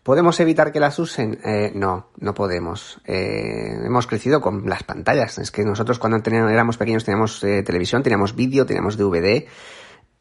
[0.03, 1.39] ¿Podemos evitar que las usen?
[1.45, 2.99] Eh, no, no podemos.
[3.05, 5.37] Eh, hemos crecido con las pantallas.
[5.39, 9.45] Es que nosotros cuando éramos pequeños teníamos eh, televisión, teníamos vídeo, teníamos DVD.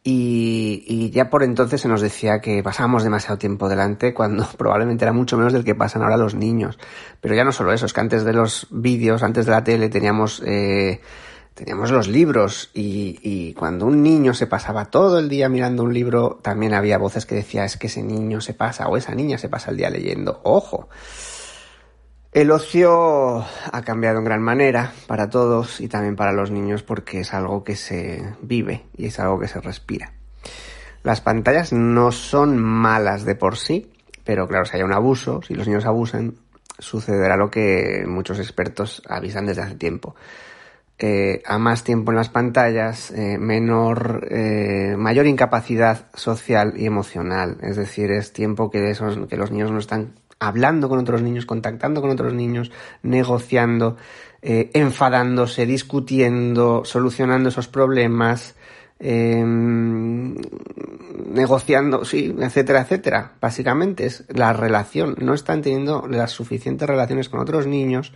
[0.04, 5.04] Y, y, ya por entonces se nos decía que pasábamos demasiado tiempo delante cuando probablemente
[5.04, 6.78] era mucho menos del que pasan ahora los niños.
[7.20, 9.88] Pero ya no solo eso, es que antes de los vídeos, antes de la tele
[9.88, 11.00] teníamos eh,
[11.54, 15.92] teníamos los libros y, y, cuando un niño se pasaba todo el día mirando un
[15.92, 19.38] libro, también había voces que decía es que ese niño se pasa o esa niña
[19.38, 20.40] se pasa el día leyendo.
[20.44, 20.88] Ojo.
[22.32, 27.20] El ocio ha cambiado en gran manera para todos y también para los niños porque
[27.20, 30.14] es algo que se vive y es algo que se respira.
[31.02, 33.92] Las pantallas no son malas de por sí,
[34.24, 36.36] pero claro, si hay un abuso, si los niños abusan,
[36.78, 40.16] sucederá lo que muchos expertos avisan desde hace tiempo
[41.04, 47.58] eh, a más tiempo en las pantallas, eh, menor, eh, mayor incapacidad social y emocional.
[47.60, 51.44] Es decir, es tiempo que, esos, que los niños no están hablando con otros niños,
[51.44, 52.70] contactando con otros niños,
[53.02, 53.96] negociando,
[54.42, 58.54] enfadándose, discutiendo, solucionando esos problemas,
[59.00, 60.36] em,
[61.32, 63.32] negociando, sí, etcétera, etcétera.
[63.40, 65.16] Básicamente es la relación.
[65.18, 68.12] No están teniendo las suficientes relaciones con otros niños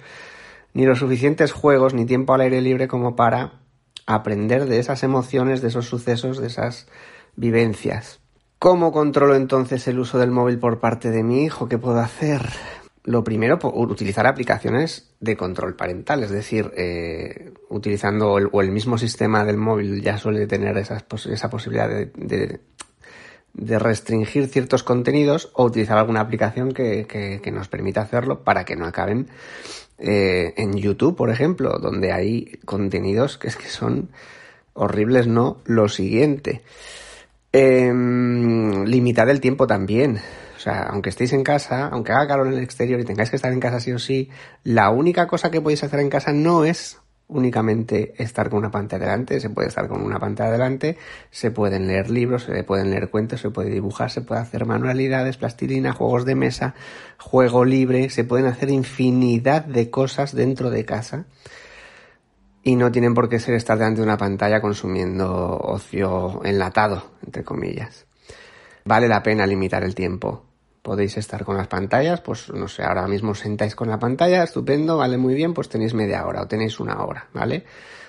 [0.77, 3.63] ni los suficientes juegos ni tiempo al aire libre como para
[4.05, 6.87] aprender de esas emociones, de esos sucesos, de esas
[7.35, 8.21] vivencias.
[8.59, 11.67] ¿Cómo controlo entonces el uso del móvil por parte de mi hijo?
[11.67, 12.43] ¿Qué puedo hacer?
[13.05, 19.47] Lo primero, utilizar aplicaciones de control parental, es decir, eh, utilizando o el mismo sistema
[19.47, 22.61] del móvil ya suele tener esa posibilidad de,
[23.79, 29.29] restringir ciertos contenidos o utilizar alguna aplicación que nos permita hacerlo para que no acaben
[29.99, 34.11] eh, en YouTube, por ejemplo, donde hay contenidos que es que son
[34.75, 36.63] horribles, no lo siguiente.
[37.53, 37.93] Eh,
[38.87, 40.21] limitar el tiempo también.
[40.57, 43.37] O sea, aunque estéis en casa, aunque haga calor en el exterior y tengáis que
[43.37, 44.31] estar en casa sí o sí,
[44.65, 46.99] la única cosa que podéis hacer en casa no es
[47.29, 50.97] únicamente estar con una pantalla delante, se puede estar con una pantalla delante,
[51.31, 55.37] se pueden leer libros, se pueden leer cuentos, se puede dibujar, se puede hacer manualidades,
[55.37, 56.75] plastilina, juegos de mesa,
[57.19, 61.27] juego libre, se pueden hacer infinidad de cosas dentro de casa
[62.63, 67.45] y no tienen por qué ser estar delante de una pantalla consumiendo ocio enlatado, entre
[67.45, 68.07] comillas.
[68.85, 70.45] Vale la pena limitar el tiempo
[70.87, 74.97] podéis estar con las pantallas, pues no sé, ahora mismo sentáis con la pantalla, estupendo,
[74.97, 77.65] vale muy bien, pues tenéis media hora o tenéis una hora, ¿vale?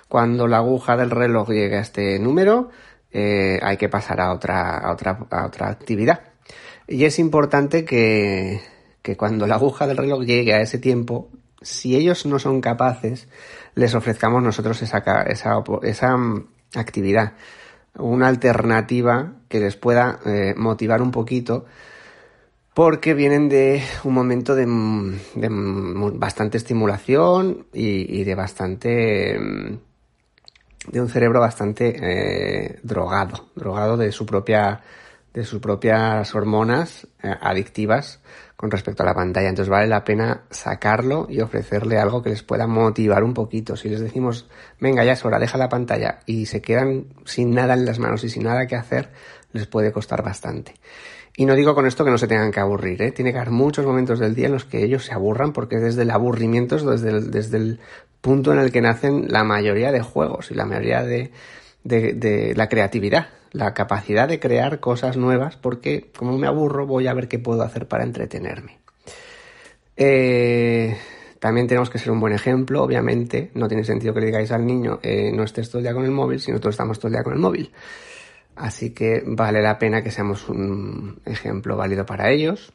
[0.08, 2.70] Cuando la aguja del reloj llegue a este número,
[3.12, 6.22] eh, hay que pasar a otra, a otra, a otra actividad.
[6.88, 8.62] Y es importante que,
[9.02, 11.32] que cuando la aguja del reloj llegue a ese tiempo,
[11.64, 13.28] si ellos no son capaces,
[13.74, 17.34] les ofrezcamos nosotros esa, esa, esa mm, actividad,
[17.98, 21.66] una alternativa que les pueda eh, motivar un poquito
[22.78, 24.68] porque vienen de un momento de,
[26.14, 29.80] bastante estimulación y, de bastante mm,
[30.92, 34.82] de un cerebro bastante eh, drogado, drogado de su propia
[35.34, 38.22] de sus propias hormonas eh, adictivas
[38.56, 39.50] con respecto a la pantalla.
[39.50, 43.76] Entonces vale la pena sacarlo y ofrecerle algo que les pueda motivar un poquito.
[43.76, 44.48] Si les decimos,
[44.80, 48.24] venga, ya es hora, deja la pantalla y se quedan sin nada en las manos
[48.24, 49.10] y sin nada que hacer,
[49.52, 50.76] les puede costar bastante.
[51.40, 53.12] Y no digo con esto que no se tengan que aburrir, ¿eh?
[53.12, 56.02] tiene que haber muchos momentos del día en los que ellos se aburran porque desde
[56.02, 57.80] el aburrimiento es desde el,
[58.22, 61.30] punto en el que nacen la mayoría de juegos y la mayoría de,
[61.84, 67.14] de, la creatividad, la capacidad de crear cosas nuevas porque como me aburro voy a
[67.14, 68.80] ver qué puedo hacer para entretenerme.
[69.96, 70.98] Eh,
[71.38, 74.66] también tenemos que ser un buen ejemplo, obviamente, no tiene sentido que le digáis al
[74.66, 77.14] niño eh, no estés todo el día con el móvil si nosotros estamos todo el
[77.14, 77.72] día con el móvil.
[78.58, 82.74] Así que vale la pena que seamos un ejemplo válido para ellos.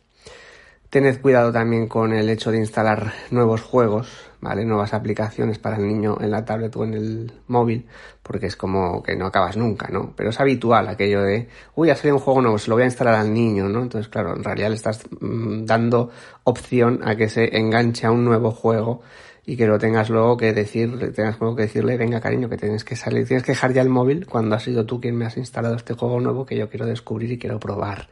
[0.90, 4.64] Tened cuidado también con el hecho de instalar nuevos juegos, ¿vale?
[4.64, 7.88] Nuevas aplicaciones para el niño en la tablet o en el móvil,
[8.22, 10.12] porque es como que no acabas nunca, ¿no?
[10.14, 12.86] Pero es habitual aquello de, uy, ha salido un juego nuevo, se lo voy a
[12.86, 13.80] instalar al niño, ¿no?
[13.80, 16.10] Entonces, claro, en realidad le estás mm, dando
[16.44, 19.00] opción a que se enganche a un nuevo juego
[19.45, 22.84] y que lo tengas luego que decir, tengas luego que decirle, venga cariño, que tienes
[22.84, 25.36] que salir, tienes que dejar ya el móvil cuando has sido tú quien me has
[25.36, 28.09] instalado este juego nuevo que yo quiero descubrir y quiero probar.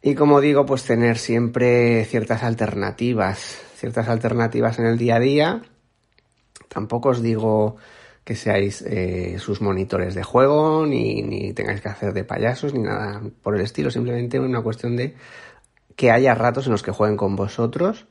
[0.00, 5.62] Y como digo, pues tener siempre ciertas alternativas, ciertas alternativas en el día a día.
[6.68, 7.76] Tampoco os digo
[8.24, 12.82] que seáis eh, sus monitores de juego, ni, ni tengáis que hacer de payasos, ni
[12.82, 13.90] nada por el estilo.
[13.90, 15.14] Simplemente una cuestión de
[15.96, 18.06] que haya ratos en los que jueguen con vosotros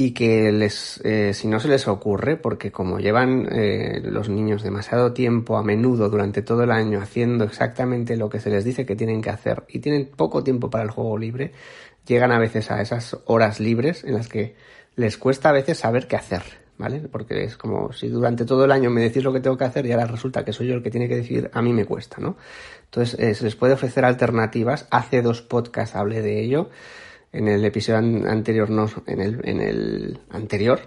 [0.00, 4.62] y que les, eh, si no se les ocurre, porque como llevan eh, los niños
[4.62, 8.86] demasiado tiempo a menudo durante todo el año haciendo exactamente lo que se les dice
[8.86, 11.50] que tienen que hacer y tienen poco tiempo para el juego libre,
[12.06, 14.54] llegan a veces a esas horas libres en las que
[14.94, 16.44] les cuesta a veces saber qué hacer,
[16.78, 17.00] ¿vale?
[17.10, 19.84] Porque es como si durante todo el año me decís lo que tengo que hacer
[19.84, 22.18] y ahora resulta que soy yo el que tiene que decir, a mí me cuesta,
[22.20, 22.36] ¿no?
[22.84, 26.70] Entonces eh, se les puede ofrecer alternativas, hace dos podcasts hablé de ello,
[27.32, 30.80] en el episodio anterior, no, en el, en el anterior,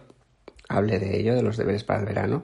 [0.67, 2.43] hablé de ello, de los deberes para el verano,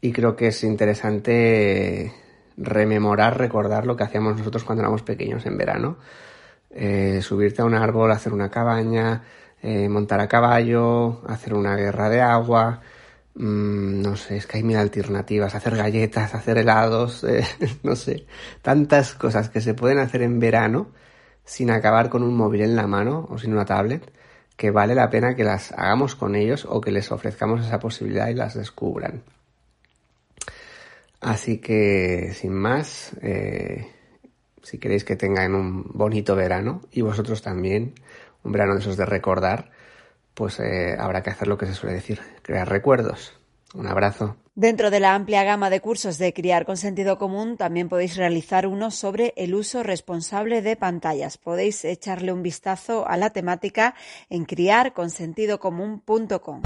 [0.00, 2.12] y creo que es interesante
[2.56, 5.98] rememorar, recordar lo que hacíamos nosotros cuando éramos pequeños en verano.
[6.70, 9.22] Eh, subirte a un árbol, hacer una cabaña,
[9.62, 12.82] eh, montar a caballo, hacer una guerra de agua,
[13.34, 17.44] mm, no sé, es que hay mil alternativas, hacer galletas, hacer helados, eh,
[17.82, 18.26] no sé,
[18.62, 20.88] tantas cosas que se pueden hacer en verano
[21.46, 24.12] sin acabar con un móvil en la mano o sin una tablet,
[24.56, 28.28] que vale la pena que las hagamos con ellos o que les ofrezcamos esa posibilidad
[28.28, 29.22] y las descubran.
[31.20, 33.86] Así que, sin más, eh,
[34.62, 37.94] si queréis que tengan un bonito verano y vosotros también,
[38.42, 39.70] un verano de esos de recordar,
[40.34, 43.38] pues eh, habrá que hacer lo que se suele decir, crear recuerdos.
[43.76, 44.36] Un abrazo.
[44.54, 48.66] Dentro de la amplia gama de cursos de Criar con Sentido Común, también podéis realizar
[48.66, 51.36] uno sobre el uso responsable de pantallas.
[51.36, 53.94] Podéis echarle un vistazo a la temática
[54.30, 56.62] en criarconsentidocomún.com.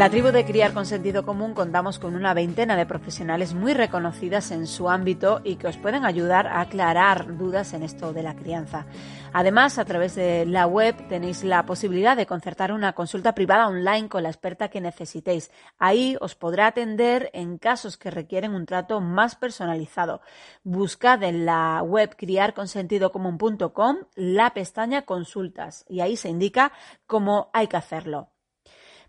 [0.00, 4.50] la tribu de Criar con Sentido Común contamos con una veintena de profesionales muy reconocidas
[4.50, 8.34] en su ámbito y que os pueden ayudar a aclarar dudas en esto de la
[8.34, 8.86] crianza.
[9.34, 14.08] Además, a través de la web tenéis la posibilidad de concertar una consulta privada online
[14.08, 15.50] con la experta que necesitéis.
[15.78, 20.22] Ahí os podrá atender en casos que requieren un trato más personalizado.
[20.64, 26.72] Buscad en la web criarconsentidocomún.com la pestaña consultas y ahí se indica
[27.06, 28.29] cómo hay que hacerlo.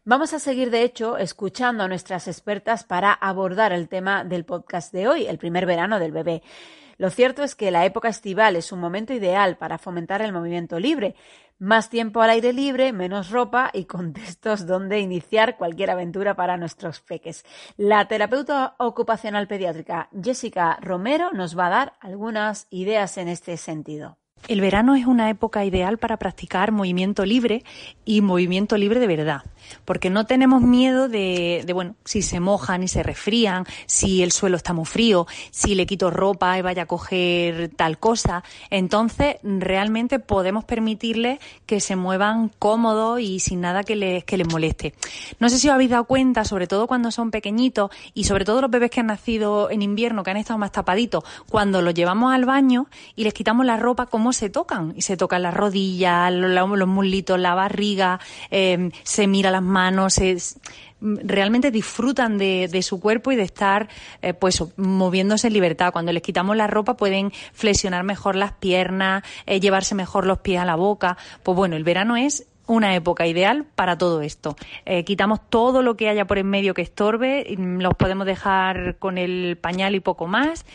[0.04, 4.92] Vamos a seguir, de hecho, escuchando a nuestras expertas para abordar el tema del podcast
[4.92, 6.42] de hoy, el primer verano del bebé.
[6.98, 10.80] Lo cierto es que la época estival es un momento ideal para fomentar el movimiento
[10.80, 11.14] libre.
[11.60, 17.00] Más tiempo al aire libre, menos ropa y contextos donde iniciar cualquier aventura para nuestros
[17.02, 17.46] peques.
[17.78, 24.18] La terapeuta ocupacional pediátrica Jessica Romero nos va a dar algunas ideas en este sentido.
[24.48, 27.64] El verano es una época ideal para practicar movimiento libre
[28.06, 29.44] y movimiento libre de verdad,
[29.86, 34.58] porque no tenemos miedo de, bueno, si se mojan y se resfrían, si el suelo
[34.58, 38.44] está muy frío, si le quito ropa y vaya a coger tal cosa.
[38.70, 44.52] Entonces, realmente podemos permitirles que se muevan cómodos y sin nada que les, que les
[44.52, 44.94] moleste.
[45.40, 48.62] No sé si os habéis dado cuenta, sobre todo cuando son pequeñitos y sobre todo
[48.62, 52.34] los bebés que han nacido en invierno, que han estado más tapaditos, cuando los llevamos
[52.34, 54.94] al baño y les quitamos la ropa, como se tocan.
[54.96, 58.20] Y se tocan las rodillas, los, muslitos, la barriga,
[58.50, 60.20] em, se mira las manos,
[61.02, 63.90] realmente disfrutan de, su cuerpo y de estar
[64.22, 65.92] eh, pues moviéndose en libertad.
[65.92, 70.60] Cuando les quitamos la ropa pueden flexionar mejor las piernas, eh, llevarse mejor los pies
[70.60, 71.18] a la boca.
[71.44, 74.56] Pues bueno, el verano es una época ideal para todo esto.
[74.86, 79.18] Eh, quitamos todo lo que haya por en medio que estorbe, los podemos dejar con
[79.18, 80.66] el pañal y poco más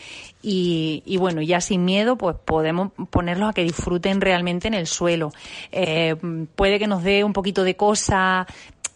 [0.42, 5.32] y, bueno, ya sin miedo, pues podemos ponerlos a que disfruten realmente en el suelo.
[5.72, 6.14] Eh,
[6.54, 8.46] puede que nos dé un poquito de cosa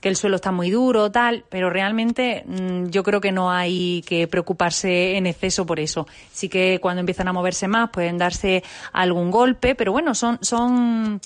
[0.01, 4.03] que el suelo está muy duro, tal, pero realmente mm, yo creo que no hay
[4.07, 6.07] que preocuparse en exceso por eso.
[6.33, 11.21] Sí que cuando empiezan a moverse más pueden darse algún golpe, pero bueno, son, son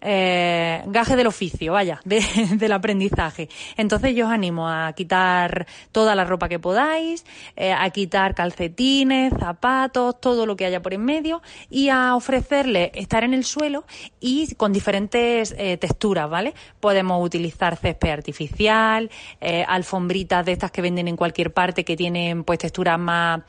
[0.00, 3.48] eh, gaje del oficio, vaya, del aprendizaje.
[3.76, 7.24] Entonces yo os animo a quitar toda la ropa que podáis,
[7.56, 12.90] eh, a quitar calcetines, zapatos, todo lo que haya por en medio y a ofrecerle
[12.94, 13.84] estar en el suelo
[14.20, 16.54] y con diferentes eh, texturas, ¿vale?
[16.80, 22.44] Podemos utilizar césped artificial, eh, alfombritas de estas que venden en cualquier parte que tienen
[22.44, 23.42] pues texturas más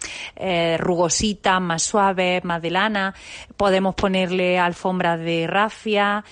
[0.77, 3.13] rugositas, más suaves, más de lana.
[3.57, 6.23] Podemos ponerle alfombras de rafia,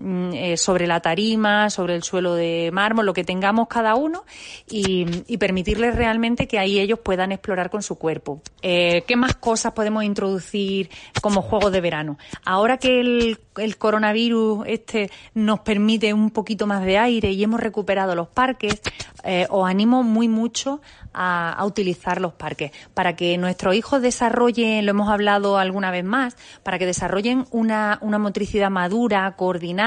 [0.00, 4.24] eh, sobre la tarima, sobre el suelo de mármol, lo que tengamos cada uno
[4.68, 5.04] y,
[5.36, 8.40] permitirles realmente que ahí ellos puedan explorar con su cuerpo.
[8.62, 10.88] Eh, ¿Qué más cosas podemos introducir
[11.20, 12.16] como juego de verano?
[12.44, 13.38] Ahora que el,
[13.76, 18.80] coronavirus este nos permite un poquito más de aire y hemos recuperado los parques,
[19.24, 20.80] eh, os animo muy mucho
[21.12, 26.36] a, utilizar los parques para que nuestros hijos desarrollen, lo hemos hablado alguna vez más,
[26.62, 29.81] para que desarrollen una, una motricidad madura, coordinada,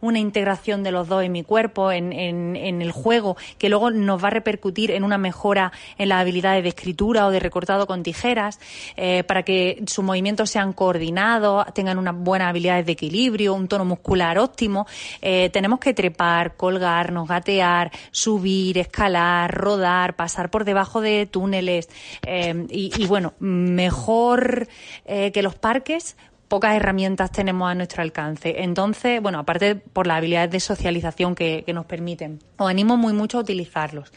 [0.00, 4.22] una integración de los dos en mi cuerpo, en, en, el juego, que luego nos
[4.22, 8.02] va a repercutir en una mejora en las habilidades de escritura o de recortado con
[8.02, 8.58] tijeras,
[8.96, 13.84] eh, para que sus movimientos sean coordinados, tengan unas buenas habilidades de equilibrio, un tono
[13.84, 14.86] muscular óptimo.
[15.20, 21.88] Eh, tenemos que trepar, colgarnos, gatear, subir, escalar, rodar, pasar por debajo de túneles
[22.26, 24.68] eh, y, bueno, mejor
[25.04, 26.16] que los parques,
[26.48, 28.62] pocas herramientas tenemos a nuestro alcance.
[28.62, 33.38] Entonces, bueno, aparte por las habilidades de socialización que, nos permiten, os animo muy mucho
[33.38, 34.12] a utilizarlos.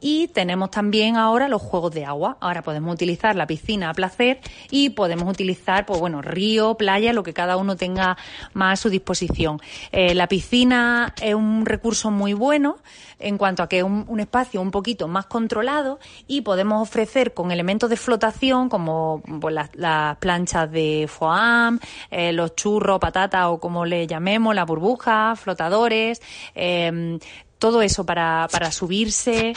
[0.00, 2.36] Y tenemos también ahora los juegos de agua.
[2.40, 7.22] Ahora podemos utilizar la piscina a placer y podemos utilizar, pues bueno, río, playa, lo
[7.22, 8.16] que cada uno tenga
[8.52, 9.60] más a su disposición.
[9.90, 12.78] Eh, la piscina es un recurso muy bueno
[13.20, 17.88] en cuanto a que un, espacio un poquito más controlado y podemos ofrecer con elementos
[17.90, 21.78] de flotación como pues, las, planchas de foam,
[22.10, 26.20] eh, los churros, patatas o como le llamemos, las burbujas, flotadores,
[26.54, 27.18] em,
[27.58, 29.52] todo eso para, para subirse,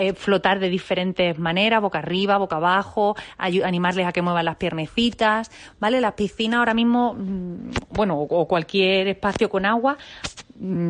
[0.00, 5.50] eh, flotar de diferentes maneras, boca arriba, boca abajo, animarles a que muevan las piernecitas,
[5.78, 6.00] ¿vale?
[6.00, 9.96] Las piscinas ahora mismo, mm, bueno, o cualquier espacio con agua,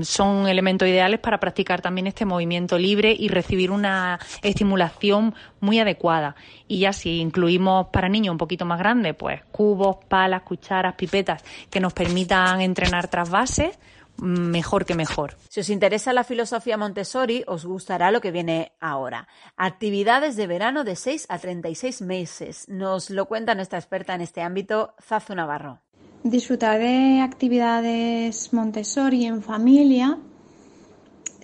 [0.02, 6.36] son elementos ideales para practicar también este movimiento libre y recibir una estimulación muy adecuada.
[6.66, 11.44] Y ya si incluimos para niños un poquito más grandes, pues cubos, palas, cucharas, pipetas
[11.70, 13.78] que nos permitan entrenar tras bases,
[14.16, 15.36] mm, mejor que mejor.
[15.48, 19.28] Si os interesa la filosofía Montessori, os gustará lo que viene ahora.
[19.56, 22.68] Actividades de verano de 6 a 36 meses.
[22.68, 25.80] Nos lo cuenta nuestra experta en este ámbito, Zazu Navarro.
[26.24, 30.18] Disfrutar de actividades Montessori en familia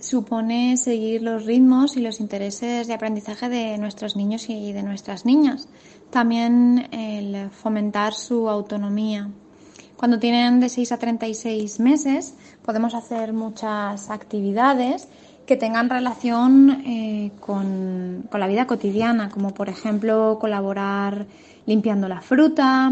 [0.01, 5.25] supone seguir los ritmos y los intereses de aprendizaje de nuestros niños y de nuestras
[5.25, 5.69] niñas.
[6.09, 9.29] También el fomentar su autonomía.
[9.95, 15.07] Cuando tienen de 6 a 36 meses podemos hacer muchas actividades
[15.45, 21.27] que tengan relación eh, con, con la vida cotidiana, como por ejemplo colaborar
[21.65, 22.91] limpiando la fruta,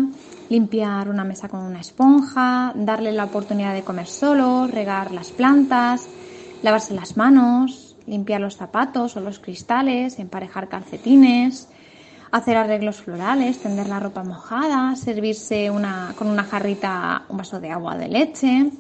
[0.50, 6.08] limpiar una mesa con una esponja, darle la oportunidad de comer solo, regar las plantas,
[6.62, 11.70] lavarse las manos, limpiar los zapatos o los cristales, emparejar calcetines,
[12.32, 17.70] hacer arreglos florales, tender la ropa mojada, servirse una, con una jarrita un vaso de
[17.70, 18.72] agua de leche.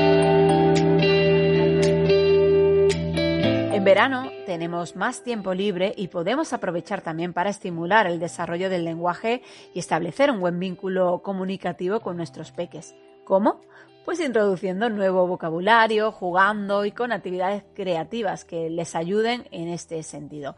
[3.87, 9.43] verano tenemos más tiempo libre y podemos aprovechar también para estimular el desarrollo del lenguaje
[9.75, 12.97] y establecer un buen vínculo comunicativo con nuestros peques.
[13.25, 13.61] ¿Cómo?
[14.05, 20.57] Pues introduciendo nuevo vocabulario, jugando y con actividades creativas que les ayuden en este sentido.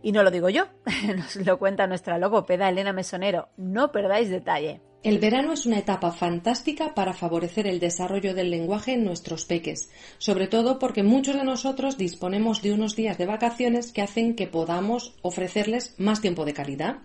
[0.00, 0.66] Y no lo digo yo,
[1.16, 3.48] nos lo cuenta nuestra logopeda Elena Mesonero.
[3.56, 4.80] No perdáis detalle.
[5.04, 9.90] El verano es una etapa fantástica para favorecer el desarrollo del lenguaje en nuestros peques,
[10.18, 14.48] sobre todo porque muchos de nosotros disponemos de unos días de vacaciones que hacen que
[14.48, 16.98] podamos ofrecerles más tiempo de calidad.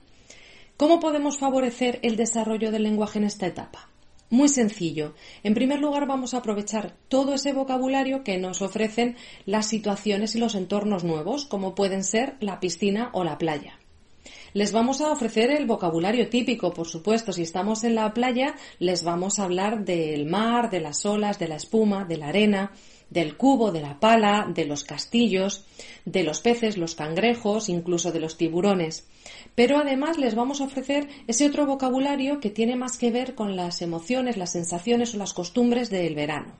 [0.75, 3.89] ¿Cómo podemos favorecer el desarrollo del lenguaje en esta etapa?
[4.31, 5.13] Muy sencillo.
[5.43, 10.39] En primer lugar, vamos a aprovechar todo ese vocabulario que nos ofrecen las situaciones y
[10.39, 13.77] los entornos nuevos, como pueden ser la piscina o la playa.
[14.53, 17.33] Les vamos a ofrecer el vocabulario típico, por supuesto.
[17.33, 21.47] Si estamos en la playa, les vamos a hablar del mar, de las olas, de
[21.47, 22.71] la espuma, de la arena,
[23.09, 25.65] del cubo, de la pala, de los castillos,
[26.05, 29.07] de los peces, los cangrejos, incluso de los tiburones.
[29.55, 33.55] Pero además les vamos a ofrecer ese otro vocabulario que tiene más que ver con
[33.55, 36.59] las emociones, las sensaciones o las costumbres del verano.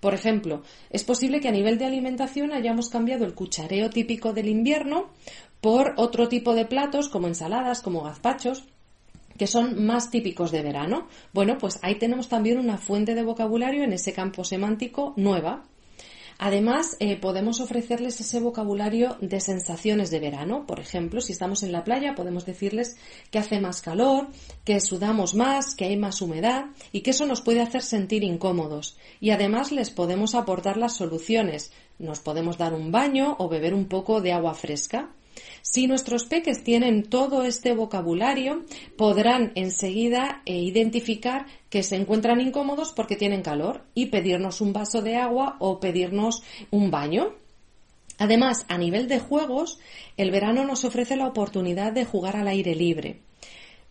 [0.00, 4.48] Por ejemplo, es posible que a nivel de alimentación hayamos cambiado el cuchareo típico del
[4.48, 5.10] invierno
[5.60, 8.64] por otro tipo de platos como ensaladas, como gazpachos,
[9.36, 11.08] que son más típicos de verano.
[11.32, 15.64] Bueno, pues ahí tenemos también una fuente de vocabulario en ese campo semántico nueva.
[16.42, 20.66] Además, eh, podemos ofrecerles ese vocabulario de sensaciones de verano.
[20.66, 22.96] Por ejemplo, si estamos en la playa, podemos decirles
[23.30, 24.28] que hace más calor,
[24.64, 28.96] que sudamos más, que hay más humedad y que eso nos puede hacer sentir incómodos.
[29.20, 31.72] Y además les podemos aportar las soluciones.
[31.98, 35.10] Nos podemos dar un baño o beber un poco de agua fresca.
[35.62, 38.64] Si nuestros peques tienen todo este vocabulario,
[38.96, 45.02] podrán enseguida eh, identificar que se encuentran incómodos porque tienen calor y pedirnos un vaso
[45.02, 47.34] de agua o pedirnos un baño.
[48.18, 49.78] Además, a nivel de juegos,
[50.16, 53.20] el verano nos ofrece la oportunidad de jugar al aire libre.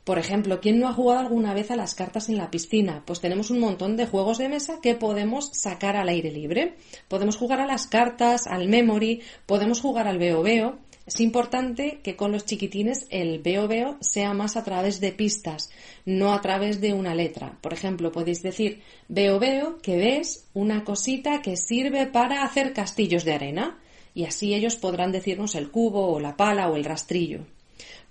[0.04, 3.04] Por ejemplo, ¿quién no ha jugado alguna vez a las cartas en la piscina?
[3.06, 6.78] Pues tenemos un montón de juegos de mesa que podemos sacar al aire libre.
[7.08, 10.80] Podemos jugar a las cartas, al memory, podemos jugar al veo veo.
[11.10, 15.72] Es importante que con los chiquitines el veo veo sea más a través de pistas,
[16.06, 17.58] no a través de una letra.
[17.62, 23.26] Por ejemplo, podéis decir veo veo que ves una cosita que sirve para hacer castillos
[23.26, 23.80] de arena
[24.14, 27.40] y así ellos podrán decirnos el cubo o la pala o el rastrillo.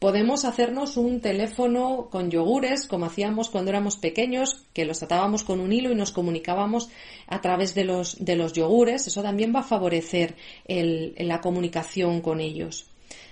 [0.01, 5.61] Podemos hacernos un teléfono con yogures, como hacíamos cuando éramos pequeños, que los atábamos con
[5.61, 6.89] un hilo y nos comunicábamos
[7.29, 9.07] a través de los, de los yogures.
[9.07, 10.35] Eso también va a favorecer
[10.67, 12.88] la comunicación con ellos.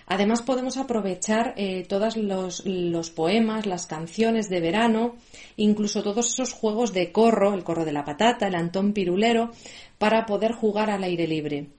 [0.06, 5.16] Además podemos aprovechar eh, todos los, poemas, las canciones de verano,
[5.56, 9.50] incluso todos esos juegos de corro, el corro de la patata, el antón pirulero,
[9.98, 11.70] para poder jugar al aire libre.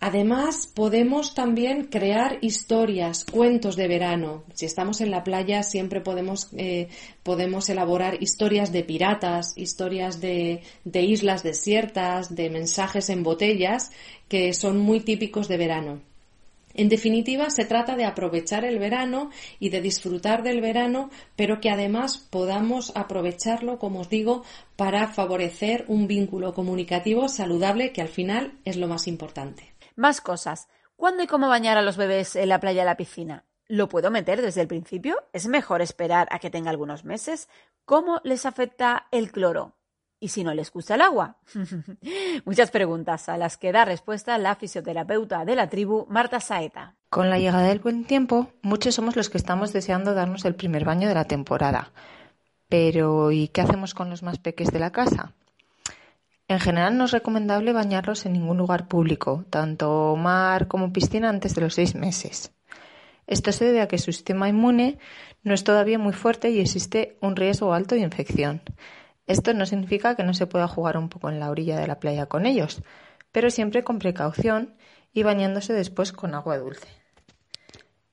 [0.00, 4.44] Además, podemos también crear historias, cuentos de verano.
[4.54, 6.86] Si estamos en la playa, siempre podemos, eh,
[7.24, 13.90] podemos elaborar historias de piratas, historias de islas desiertas, de mensajes en botellas,
[14.28, 16.07] que son muy típicos de verano.
[16.78, 21.70] En definitiva, se trata de aprovechar el verano y de disfrutar del verano, pero que
[21.70, 24.44] además podamos aprovecharlo, como os digo,
[24.76, 29.74] para favorecer un vínculo comunicativo saludable que al final es lo más importante.
[29.96, 30.68] Más cosas.
[30.94, 33.44] ¿Cuándo y cómo bañar a los bebés en la playa o la piscina?
[33.66, 35.16] ¿Lo puedo meter desde el principio?
[35.32, 37.48] ¿Es mejor esperar a que tenga algunos meses?
[37.86, 39.77] ¿Cómo les afecta el cloro?
[40.20, 41.36] ¿Y si no les gusta el agua?
[42.44, 46.96] Muchas preguntas a las que da respuesta la fisioterapeuta de la tribu, Marta Saeta.
[47.08, 50.84] Con la llegada del buen tiempo, muchos somos los que estamos deseando darnos el primer
[50.84, 51.92] baño de la temporada.
[52.68, 55.34] Pero ¿y qué hacemos con los más peques de la casa?
[56.48, 61.54] En general no es recomendable bañarlos en ningún lugar público, tanto mar como piscina antes
[61.54, 62.52] de los seis meses.
[63.26, 64.98] Esto se debe a que su sistema inmune
[65.42, 68.62] no es todavía muy fuerte y existe un riesgo alto de infección.
[69.28, 72.00] Esto no significa que no se pueda jugar un poco en la orilla de la
[72.00, 72.82] playa con ellos,
[73.30, 74.74] pero siempre con precaución
[75.12, 76.88] y bañándose después con agua dulce.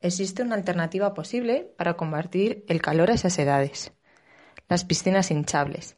[0.02, 3.94] Existe una alternativa posible para combatir el calor a esas edades.
[4.68, 5.96] Las piscinas hinchables.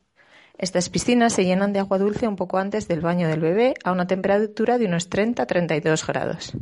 [0.60, 3.92] Estas piscinas se llenan de agua dulce un poco antes del baño del bebé a
[3.92, 6.54] una temperatura de unos 30-32 grados.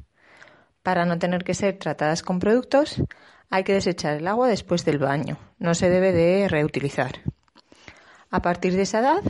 [0.82, 3.04] Para no tener que ser tratadas con productos,
[3.50, 5.38] hay que desechar el agua después del baño.
[5.60, 7.20] No se debe de reutilizar.
[8.36, 9.24] A partir de esa edad,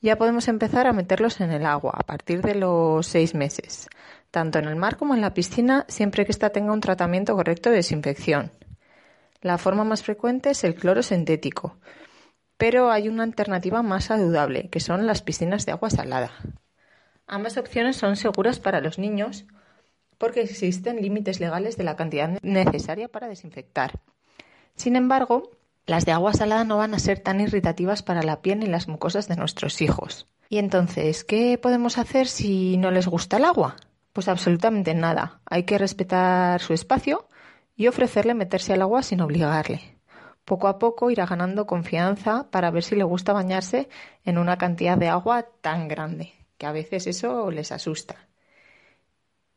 [0.00, 3.86] ya podemos empezar a meterlos en el agua, a partir de los seis meses,
[4.30, 7.68] tanto en el mar como en la piscina, siempre que ésta tenga un tratamiento correcto
[7.68, 8.50] de desinfección.
[9.42, 11.76] La forma más frecuente es el cloro sintético,
[12.56, 16.30] pero hay una alternativa más saludable, que son las piscinas de agua salada.
[17.26, 19.44] Ambas opciones son seguras para los niños
[20.16, 24.00] porque existen límites legales de la cantidad necesaria para desinfectar.
[24.76, 25.50] Sin embargo,
[25.86, 28.88] las de agua salada no van a ser tan irritativas para la piel ni las
[28.88, 30.26] mucosas de nuestros hijos.
[30.48, 33.76] Y entonces, ¿qué podemos hacer si no les gusta el agua?
[34.12, 35.40] Pues absolutamente nada.
[35.46, 37.28] Hay que respetar su espacio
[37.76, 39.96] y ofrecerle meterse al agua sin obligarle.
[40.44, 43.88] Poco a poco irá ganando confianza para ver si le gusta bañarse
[44.24, 48.28] en una cantidad de agua tan grande, que a veces eso les asusta.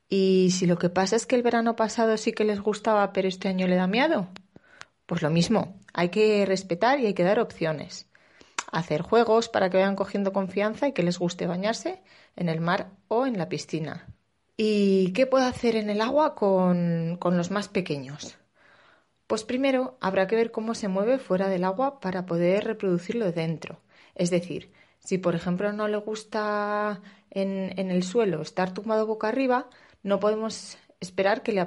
[0.10, 3.28] Y si lo que pasa es que el verano pasado sí que les gustaba, pero
[3.28, 4.30] este año le da miedo,
[5.10, 8.08] pues lo mismo, hay que respetar y hay que dar opciones.
[8.72, 12.04] Hacer juegos para que vayan cogiendo confianza y que les guste bañarse
[12.36, 14.08] en el mar o en la piscina.
[14.56, 18.38] ¿Y qué puedo hacer en el agua con, con los más pequeños?
[19.26, 23.82] Pues primero habrá que ver cómo se mueve fuera del agua para poder reproducirlo dentro.
[24.14, 27.02] Es decir, si por ejemplo no le gusta
[27.32, 29.72] en, el suelo estar tumbado boca arriba,
[30.04, 31.66] no podemos esperar que le,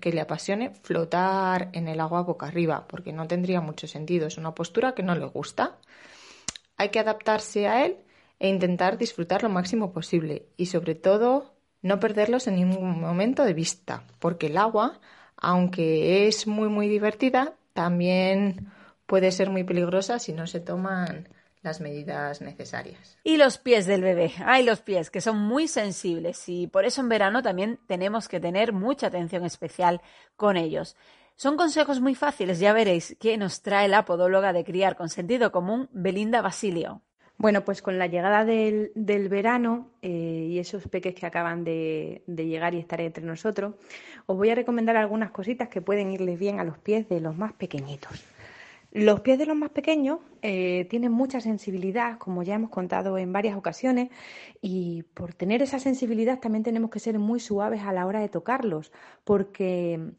[0.00, 4.26] que le apasione flotar en el agua boca arriba, porque no tendría mucho sentido.
[4.26, 5.78] Es una postura que no le gusta.
[6.76, 7.98] Hay que adaptarse a él
[8.38, 13.54] e intentar disfrutar lo máximo posible y sobre todo no perderlos en ningún momento de
[13.54, 15.00] vista, porque el agua
[15.40, 18.70] aunque es muy muy divertida, también
[19.06, 21.28] puede ser muy peligrosa si no se toman
[21.62, 23.18] las medidas necesarias.
[23.22, 27.00] Y los pies del bebé, hay los pies que son muy sensibles y por eso
[27.00, 30.00] en verano también tenemos que tener mucha atención especial
[30.36, 30.96] con ellos.
[31.36, 35.50] Son consejos muy fáciles, ya veréis, que nos trae la podóloga de criar con sentido
[35.52, 37.02] común, Belinda Basilio.
[37.38, 38.92] Bueno, pues con la llegada del,
[39.30, 43.76] verano eh, y esos peques que acaban de, llegar y estar entre nosotros,
[44.26, 47.34] os voy a recomendar algunas cositas que pueden irles bien a los pies de los
[47.34, 48.22] más pequeñitos.
[48.92, 53.32] Los pies de los más pequeños eh, tienen mucha sensibilidad, como ya hemos contado en
[53.32, 54.10] varias ocasiones,
[54.60, 58.28] y por tener esa sensibilidad también tenemos que ser muy suaves a la hora de
[58.28, 58.90] tocarlos,
[59.22, 60.12] porque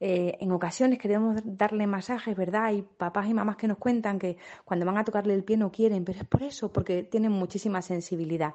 [0.00, 2.64] eh, en ocasiones queremos darle masajes, ¿verdad?
[2.64, 5.70] Hay papás y mamás que nos cuentan que cuando van a tocarle el pie no
[5.70, 8.54] quieren, pero es por eso, porque tienen muchísima sensibilidad.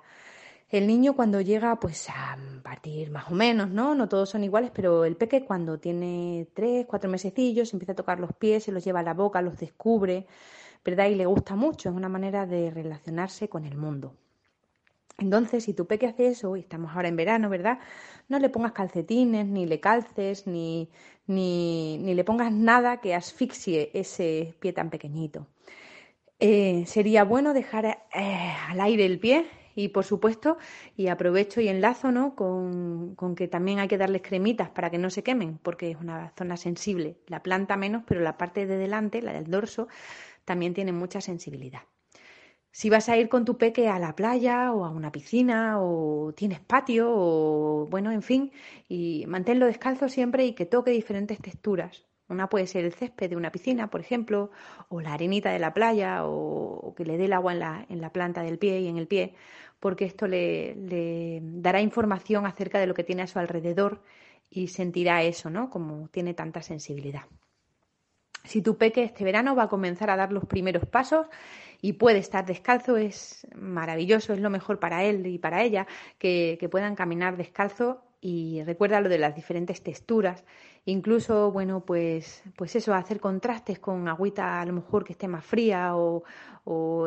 [0.69, 3.95] El niño cuando llega pues a partir más o menos, ¿no?
[3.95, 8.19] No todos son iguales, pero el peque cuando tiene tres, cuatro mesecillos empieza a tocar
[8.19, 10.27] los pies, se los lleva a la boca, los descubre,
[10.85, 11.07] ¿verdad?
[11.07, 14.13] Y le gusta mucho, es una manera de relacionarse con el mundo.
[15.17, 17.79] Entonces, si tu peque hace eso, y estamos ahora en verano, ¿verdad?
[18.29, 20.89] No le pongas calcetines, ni le calces, ni,
[21.27, 25.47] ni, ni le pongas nada que asfixie ese pie tan pequeñito.
[26.39, 29.45] Eh, sería bueno dejar eh, al aire el pie
[29.83, 30.57] y por supuesto,
[30.97, 32.35] y aprovecho y enlazo ¿no?
[32.35, 35.97] con, con, que también hay que darles cremitas para que no se quemen, porque es
[35.97, 37.17] una zona sensible.
[37.27, 39.87] La planta menos, pero la parte de delante, la del dorso,
[40.43, 41.81] también tiene mucha sensibilidad.
[42.71, 46.33] Si vas a ir con tu peque a la playa o a una piscina o
[46.35, 48.51] tienes patio o bueno, en fin,
[48.87, 52.09] y manténlo descalzo siempre y que toque diferentes texturas.
[52.29, 54.51] Una puede ser el césped de una piscina, por ejemplo,
[54.87, 58.01] o la arenita de la playa, o, que le dé el agua en la, en
[58.01, 59.33] la, planta del pie y en el pie,
[59.79, 64.01] porque esto le, dará información acerca de lo que tiene a su alrededor
[64.49, 65.69] y sentirá eso, ¿no?
[65.69, 67.23] Como tiene tanta sensibilidad.
[68.43, 71.27] Si tu peque este verano va a comenzar a dar los primeros pasos
[71.81, 76.67] y puede estar descalzo, es maravilloso, es lo mejor para él y para ella que,
[76.71, 80.43] puedan caminar descalzo y recuerda lo de las diferentes texturas,
[80.85, 85.45] incluso, bueno, pues, pues eso, hacer contrastes con agüita a lo mejor que esté más
[85.45, 86.23] fría o,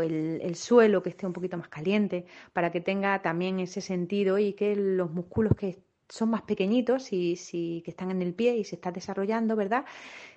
[0.01, 4.39] el, el, suelo que esté un poquito más caliente, para que tenga también ese sentido
[4.39, 8.57] y que los músculos que son más pequeñitos y si que están en el pie
[8.57, 9.87] y se está desarrollando, ¿verdad?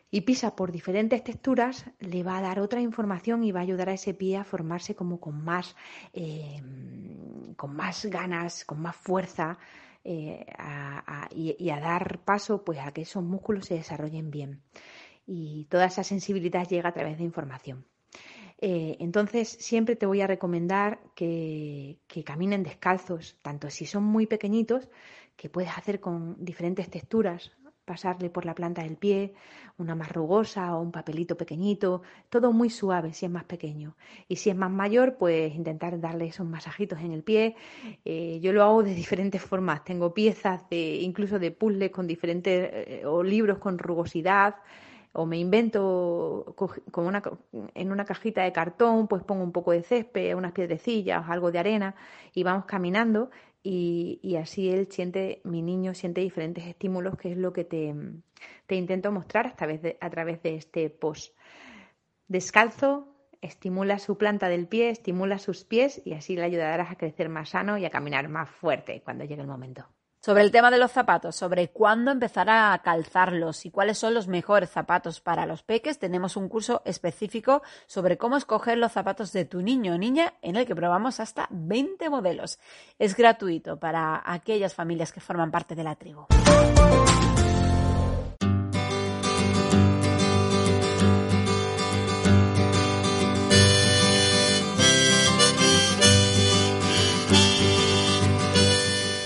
[0.09, 3.89] Y pisa por diferentes texturas, le va a dar otra información y va a ayudar
[3.89, 5.75] a ese pie a formarse como con más,
[6.13, 6.61] eh,
[7.57, 9.57] con más ganas, con más fuerza
[10.05, 10.45] eh,
[11.31, 14.61] y, y, a dar paso pues a que esos músculos se desarrollen bien.
[15.27, 17.85] Y toda esa sensibilidad llega a través de información.
[18.57, 24.89] Eh, entonces, siempre te voy a recomendar que, caminen descalzos, tanto si son muy pequeñitos,
[25.35, 27.51] que puedes hacer con diferentes texturas,
[27.85, 29.33] pasarle por la planta del pie,
[29.77, 33.95] una más rugosa o un papelito pequeñito, todo muy suave si es más pequeño.
[34.27, 37.55] Y si es más mayor, pues intentar darle esos masajitos en el pie.
[38.03, 39.83] Eh, yo lo hago de diferentes formas.
[39.83, 44.55] Tengo piezas de, incluso de puzzles con diferentes, eh, o libros con rugosidad
[45.17, 46.53] o me invento
[46.91, 47.23] con una,
[47.73, 51.59] en una cajita de cartón, pues pongo un poco de césped, unas piedrecillas, algo de
[51.59, 51.95] arena
[52.33, 53.29] y vamos caminando
[53.67, 57.95] y, y, así él siente, mi niño siente diferentes estímulos, que es lo que te,
[58.67, 61.35] te intento mostrar a través, de, a través de este post.
[62.27, 63.07] Descalzo,
[63.41, 67.49] estimula su planta del pie, estimula sus pies y así le ayudarás a crecer más
[67.49, 69.87] sano y a caminar más fuerte cuando llegue el momento.
[70.25, 74.27] Sobre el tema de los zapatos, sobre cuándo empezar a calzarlos y cuáles son los
[74.27, 79.45] mejores zapatos para los peques, tenemos un curso específico sobre cómo escoger los zapatos de
[79.45, 82.57] tu niño o niña en el que probamos hasta 20 modelos.
[82.97, 86.25] Es gratuito para aquellas familias que forman parte de la tribu.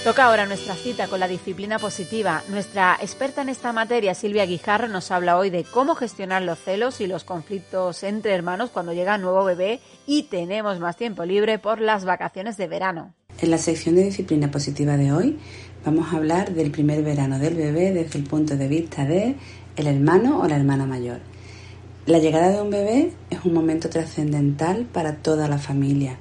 [0.09, 2.41] Toca ahora nuestra cita con la disciplina positiva.
[2.49, 6.99] Nuestra experta en esta materia, Silvia Guijarro, nos habla hoy de cómo gestionar los celos
[6.99, 11.59] y los conflictos entre hermanos cuando llega un nuevo bebé y tenemos más tiempo libre
[11.59, 13.13] por las vacaciones de verano.
[13.39, 15.37] En la sección de disciplina positiva de hoy
[15.85, 19.35] vamos a hablar del primer verano del bebé desde el punto de vista de
[19.75, 21.19] el hermano o la hermana mayor.
[22.07, 26.17] La llegada de un bebé es un momento trascendental para toda la familia.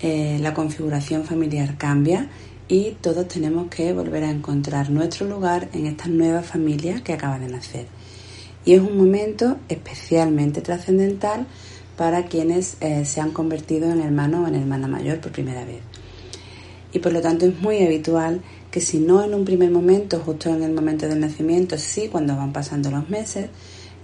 [0.00, 2.30] Eh, la configuración familiar cambia
[2.72, 7.38] y todos tenemos que volver a encontrar nuestro lugar en esta nueva familia que acaba
[7.38, 7.84] de nacer.
[8.64, 11.46] Y es un momento especialmente trascendental
[11.98, 15.82] para quienes eh, se han convertido en hermano o en hermana mayor por primera vez.
[16.94, 20.48] Y por lo tanto es muy habitual que si no en un primer momento, justo
[20.48, 23.50] en el momento del nacimiento, sí cuando van pasando los meses,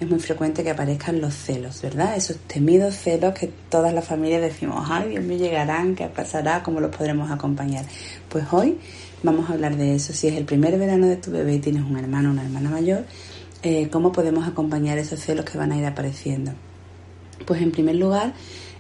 [0.01, 2.17] es muy frecuente que aparezcan los celos, ¿verdad?
[2.17, 6.63] Esos temidos celos que todas las familias decimos, ay, Dios mío, llegarán, ¿qué pasará?
[6.63, 7.85] ¿Cómo los podremos acompañar?
[8.29, 8.79] Pues hoy
[9.25, 10.13] vamos a hablar de eso.
[10.13, 12.71] Si es el primer verano de tu bebé y tienes un hermano o una hermana
[12.71, 13.05] mayor,
[13.65, 16.53] eh, ¿cómo podemos acompañar esos celos que van a ir apareciendo?
[17.45, 18.35] Pues en primer lugar,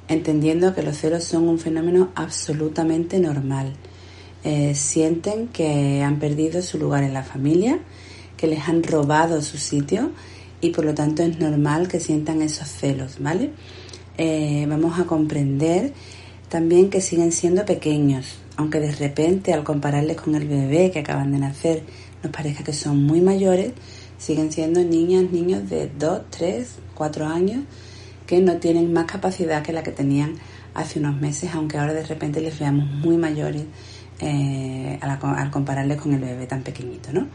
[0.07, 3.75] entendiendo que los celos son un fenómeno absolutamente normal.
[4.45, 7.81] Eh, sienten que han perdido su lugar en la familia,
[8.37, 10.12] que les han robado su sitio
[10.61, 13.51] y por lo tanto es normal que sientan esos celos, ¿vale?
[14.17, 15.93] Eh, vamos a comprender
[16.49, 21.33] también que siguen siendo pequeños, aunque de repente al compararles con el bebé que acaban
[21.33, 21.83] de nacer
[22.23, 23.73] nos parezca que son muy mayores,
[24.19, 27.65] siguen siendo niñas, niños de 2, 3, 4 años
[28.27, 30.35] que no tienen más capacidad que la que tenían
[30.75, 33.63] hace unos meses, aunque ahora de repente les veamos muy mayores
[34.21, 37.29] eh, al, al compararles con el bebé tan pequeñito, ¿no?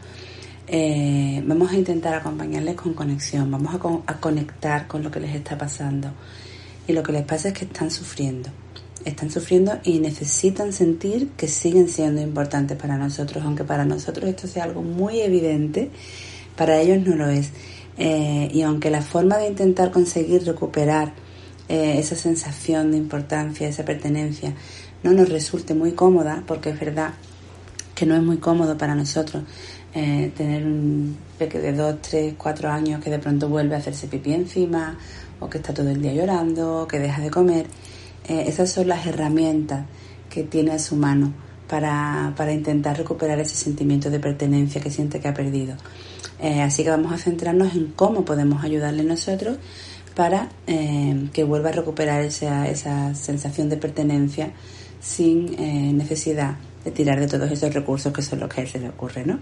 [0.66, 5.58] Eh, vamos a intentar acompañarles con conexión, vamos a, conectar con lo que les está
[5.58, 6.10] pasando.
[6.86, 8.50] Y lo que les pasa es que están sufriendo.
[9.04, 14.46] Están sufriendo y necesitan sentir que siguen siendo importantes para nosotros, aunque para nosotros esto
[14.46, 15.90] sea algo muy evidente,
[16.56, 17.50] para ellos no lo es.
[17.98, 21.12] Eh, y aunque la forma de intentar conseguir recuperar
[21.68, 24.54] eh, esa sensación de importancia, esa pertenencia,
[25.02, 27.12] no nos resulte muy cómoda, porque es verdad
[27.94, 29.44] que no es muy cómodo para nosotros
[29.96, 34.08] eh, tener un peque de 2, 3, 4 años que de pronto vuelve a hacerse
[34.08, 34.98] pipí encima
[35.38, 37.66] o que está todo el día llorando o que deja de comer.
[38.26, 39.86] Eh, esas son las herramientas
[40.28, 41.32] que tiene a su mano
[41.68, 45.76] para, para, intentar recuperar ese sentimiento de pertenencia que siente que ha perdido.
[46.40, 49.58] Eh, así que vamos a centrarnos en cómo podemos ayudarle nosotros
[50.16, 54.52] para que vuelva a recuperar esa, esa sensación de pertenencia
[55.00, 55.56] sin
[55.96, 58.90] necesidad de tirar de todos esos recursos que son los que a él se le
[58.90, 59.40] ocurre, ¿no?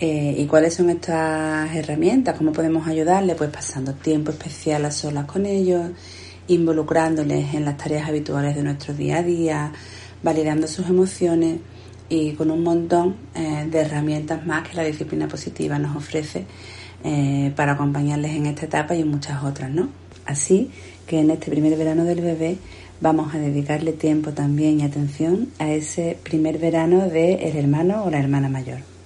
[0.00, 2.36] Eh, ¿Y cuáles son estas herramientas?
[2.38, 3.34] ¿Cómo podemos ayudarle?
[3.34, 5.90] Pues pasando tiempo especial a solas con ellos,
[6.46, 9.72] involucrándoles en las tareas habituales de nuestro día a día,
[10.22, 11.58] validando sus emociones
[12.08, 16.46] y con un montón eh, de herramientas más que la disciplina positiva nos ofrece
[17.02, 19.88] eh, para acompañarles en esta etapa y en muchas otras, ¿no?
[20.26, 20.70] Así
[21.08, 22.58] que en este primer verano del bebé
[23.00, 28.20] vamos a dedicarle tiempo también y atención a ese primer verano del hermano o la
[28.20, 28.97] hermana mayor.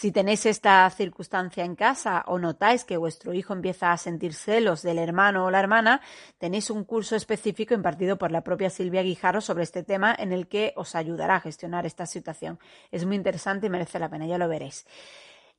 [0.00, 4.80] Si tenéis esta circunstancia en casa o notáis que vuestro hijo empieza a sentir celos
[4.80, 6.00] del hermano o la hermana,
[6.38, 10.48] tenéis un curso específico impartido por la propia Silvia Guijarro sobre este tema en el
[10.48, 12.58] que os ayudará a gestionar esta situación.
[12.90, 14.86] Es muy interesante y merece la pena, ya lo veréis.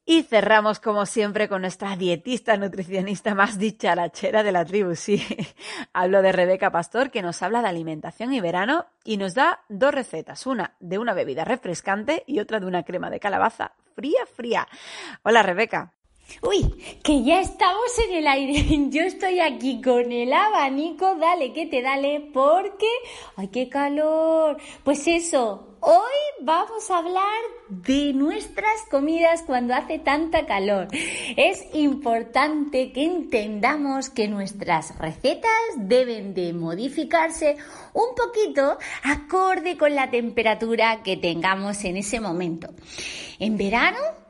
[0.04, 4.96] Y cerramos, como siempre, con nuestra dietista nutricionista más dicharachera de la tribu.
[4.96, 5.24] Sí,
[5.94, 9.94] hablo de Rebeca Pastor, que nos habla de alimentación y verano y nos da dos
[9.94, 10.48] recetas.
[10.48, 14.68] Una de una bebida refrescante y otra de una crema de calabaza fría, fría.
[15.24, 15.94] Hola, Rebeca.
[16.42, 16.64] Uy,
[17.04, 18.88] que ya estamos en el aire.
[18.90, 22.88] Yo estoy aquí con el abanico, dale que te dale, porque...
[23.36, 24.58] ¡Ay, qué calor!
[24.84, 30.88] Pues eso, hoy vamos a hablar de nuestras comidas cuando hace tanta calor.
[31.38, 37.58] Es importante que entendamos que nuestras recetas deben de modificarse
[37.94, 42.70] un poquito acorde con la temperatura que tengamos en ese momento.
[43.40, 44.21] En verano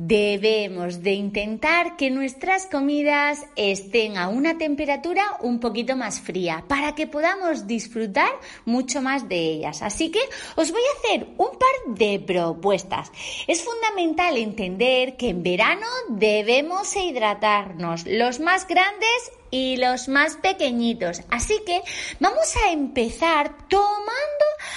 [0.00, 6.94] Debemos de intentar que nuestras comidas estén a una temperatura un poquito más fría para
[6.94, 8.30] que podamos disfrutar
[8.64, 9.82] mucho más de ellas.
[9.82, 10.20] Así que
[10.54, 13.10] os voy a hacer un par de propuestas.
[13.48, 21.22] Es fundamental entender que en verano debemos hidratarnos los más grandes y los más pequeñitos.
[21.30, 21.82] Así que
[22.20, 24.08] vamos a empezar tomando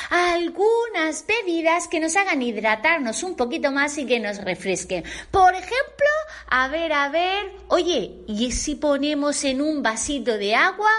[0.10, 5.04] algunas bebidas que nos hagan hidratarnos un poquito más y que nos refresquen.
[5.32, 6.08] Por ejemplo,
[6.50, 10.92] a ver, a ver, oye, ¿y si ponemos en un vasito de agua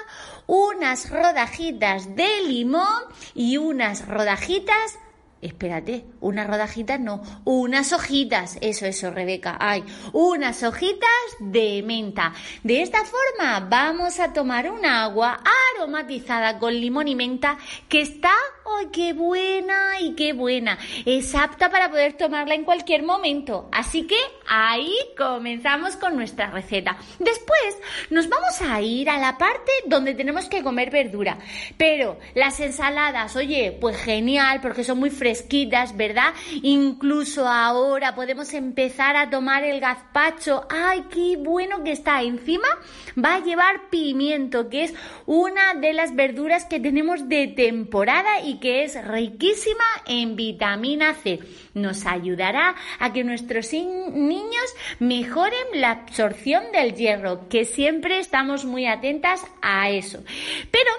[0.46, 3.04] unas rodajitas de limón
[3.34, 4.98] y unas rodajitas
[5.42, 9.82] espérate, unas rodajitas no, unas hojitas, eso, eso, Rebeca, ay,
[10.12, 11.08] unas hojitas
[11.40, 12.32] de menta.
[12.62, 15.42] De esta forma vamos a tomar un agua
[15.76, 18.32] aromatizada con limón y menta que está,
[18.78, 23.68] ay, qué buena y qué buena, es apta para poder tomarla en cualquier momento.
[23.72, 26.96] Así que ahí comenzamos con nuestra receta.
[27.18, 27.78] Después
[28.10, 31.38] nos vamos a ir a la parte donde tenemos que comer verdura,
[31.76, 36.34] pero las ensaladas, oye, pues genial porque son muy frescas fresquitas, ¿verdad?
[36.62, 40.66] Incluso ahora podemos empezar a tomar el gazpacho.
[40.68, 42.20] ¡Ay, qué bueno que está!
[42.20, 42.68] Encima
[43.16, 48.60] va a llevar pimiento, que es una de las verduras que tenemos de temporada y
[48.60, 51.40] que es riquísima en vitamina C.
[51.72, 58.86] Nos ayudará a que nuestros niños mejoren la absorción del hierro, que siempre estamos muy
[58.86, 60.22] atentas a eso.
[60.70, 60.90] Pero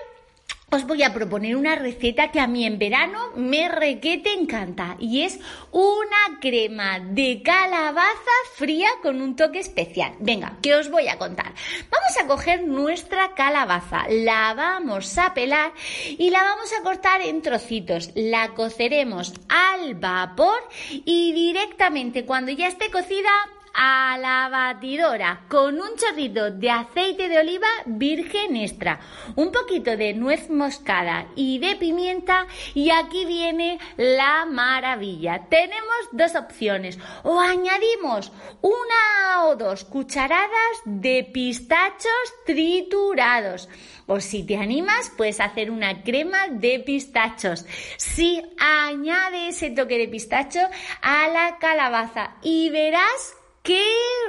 [0.74, 5.22] os voy a proponer una receta que a mí en verano me requete encanta y
[5.22, 5.40] es
[5.72, 10.14] una crema de calabaza fría con un toque especial.
[10.20, 11.54] Venga, que os voy a contar.
[11.92, 15.74] Vamos a coger nuestra calabaza, la vamos a pelar
[16.08, 18.10] y la vamos a cortar en trocitos.
[18.16, 20.60] La coceremos al vapor
[20.90, 23.30] y directamente cuando ya esté cocida
[23.74, 29.00] a la batidora con un chorrito de aceite de oliva virgen extra,
[29.36, 35.48] un poquito de nuez moscada y de pimienta y aquí viene la maravilla.
[35.50, 43.70] Tenemos dos opciones o añadimos una o dos cucharadas de pistachos triturados.
[44.06, 47.66] O si te animas, puedes hacer una crema de pistachos.
[47.98, 50.60] Si añade ese toque de pistacho
[51.02, 53.82] a la calabaza y verás ¡Qué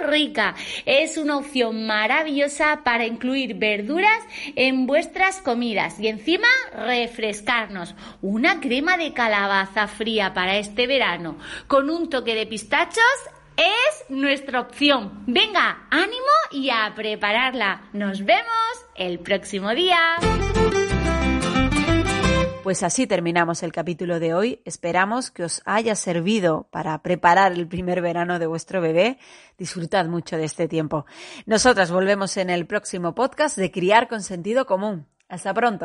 [0.07, 0.55] rica!
[0.87, 4.22] Es una opción maravillosa para incluir verduras
[4.55, 7.97] en vuestras comidas y encima refrescarnos.
[8.22, 13.03] Una crema de calabaza fría para este verano con un toque de pistachos
[13.57, 15.24] es nuestra opción.
[15.26, 17.89] Venga, ánimo y a prepararla.
[17.93, 20.14] Nos vemos el próximo día.
[22.65, 24.62] Pues así terminamos el capítulo de hoy.
[24.65, 29.19] Esperamos que os haya servido para preparar el primer verano de vuestro bebé.
[29.59, 31.05] Disfrutad mucho de este tiempo.
[31.45, 35.07] Nosotras volvemos en el próximo podcast de Criar con Sentido Común.
[35.29, 35.85] Hasta pronto.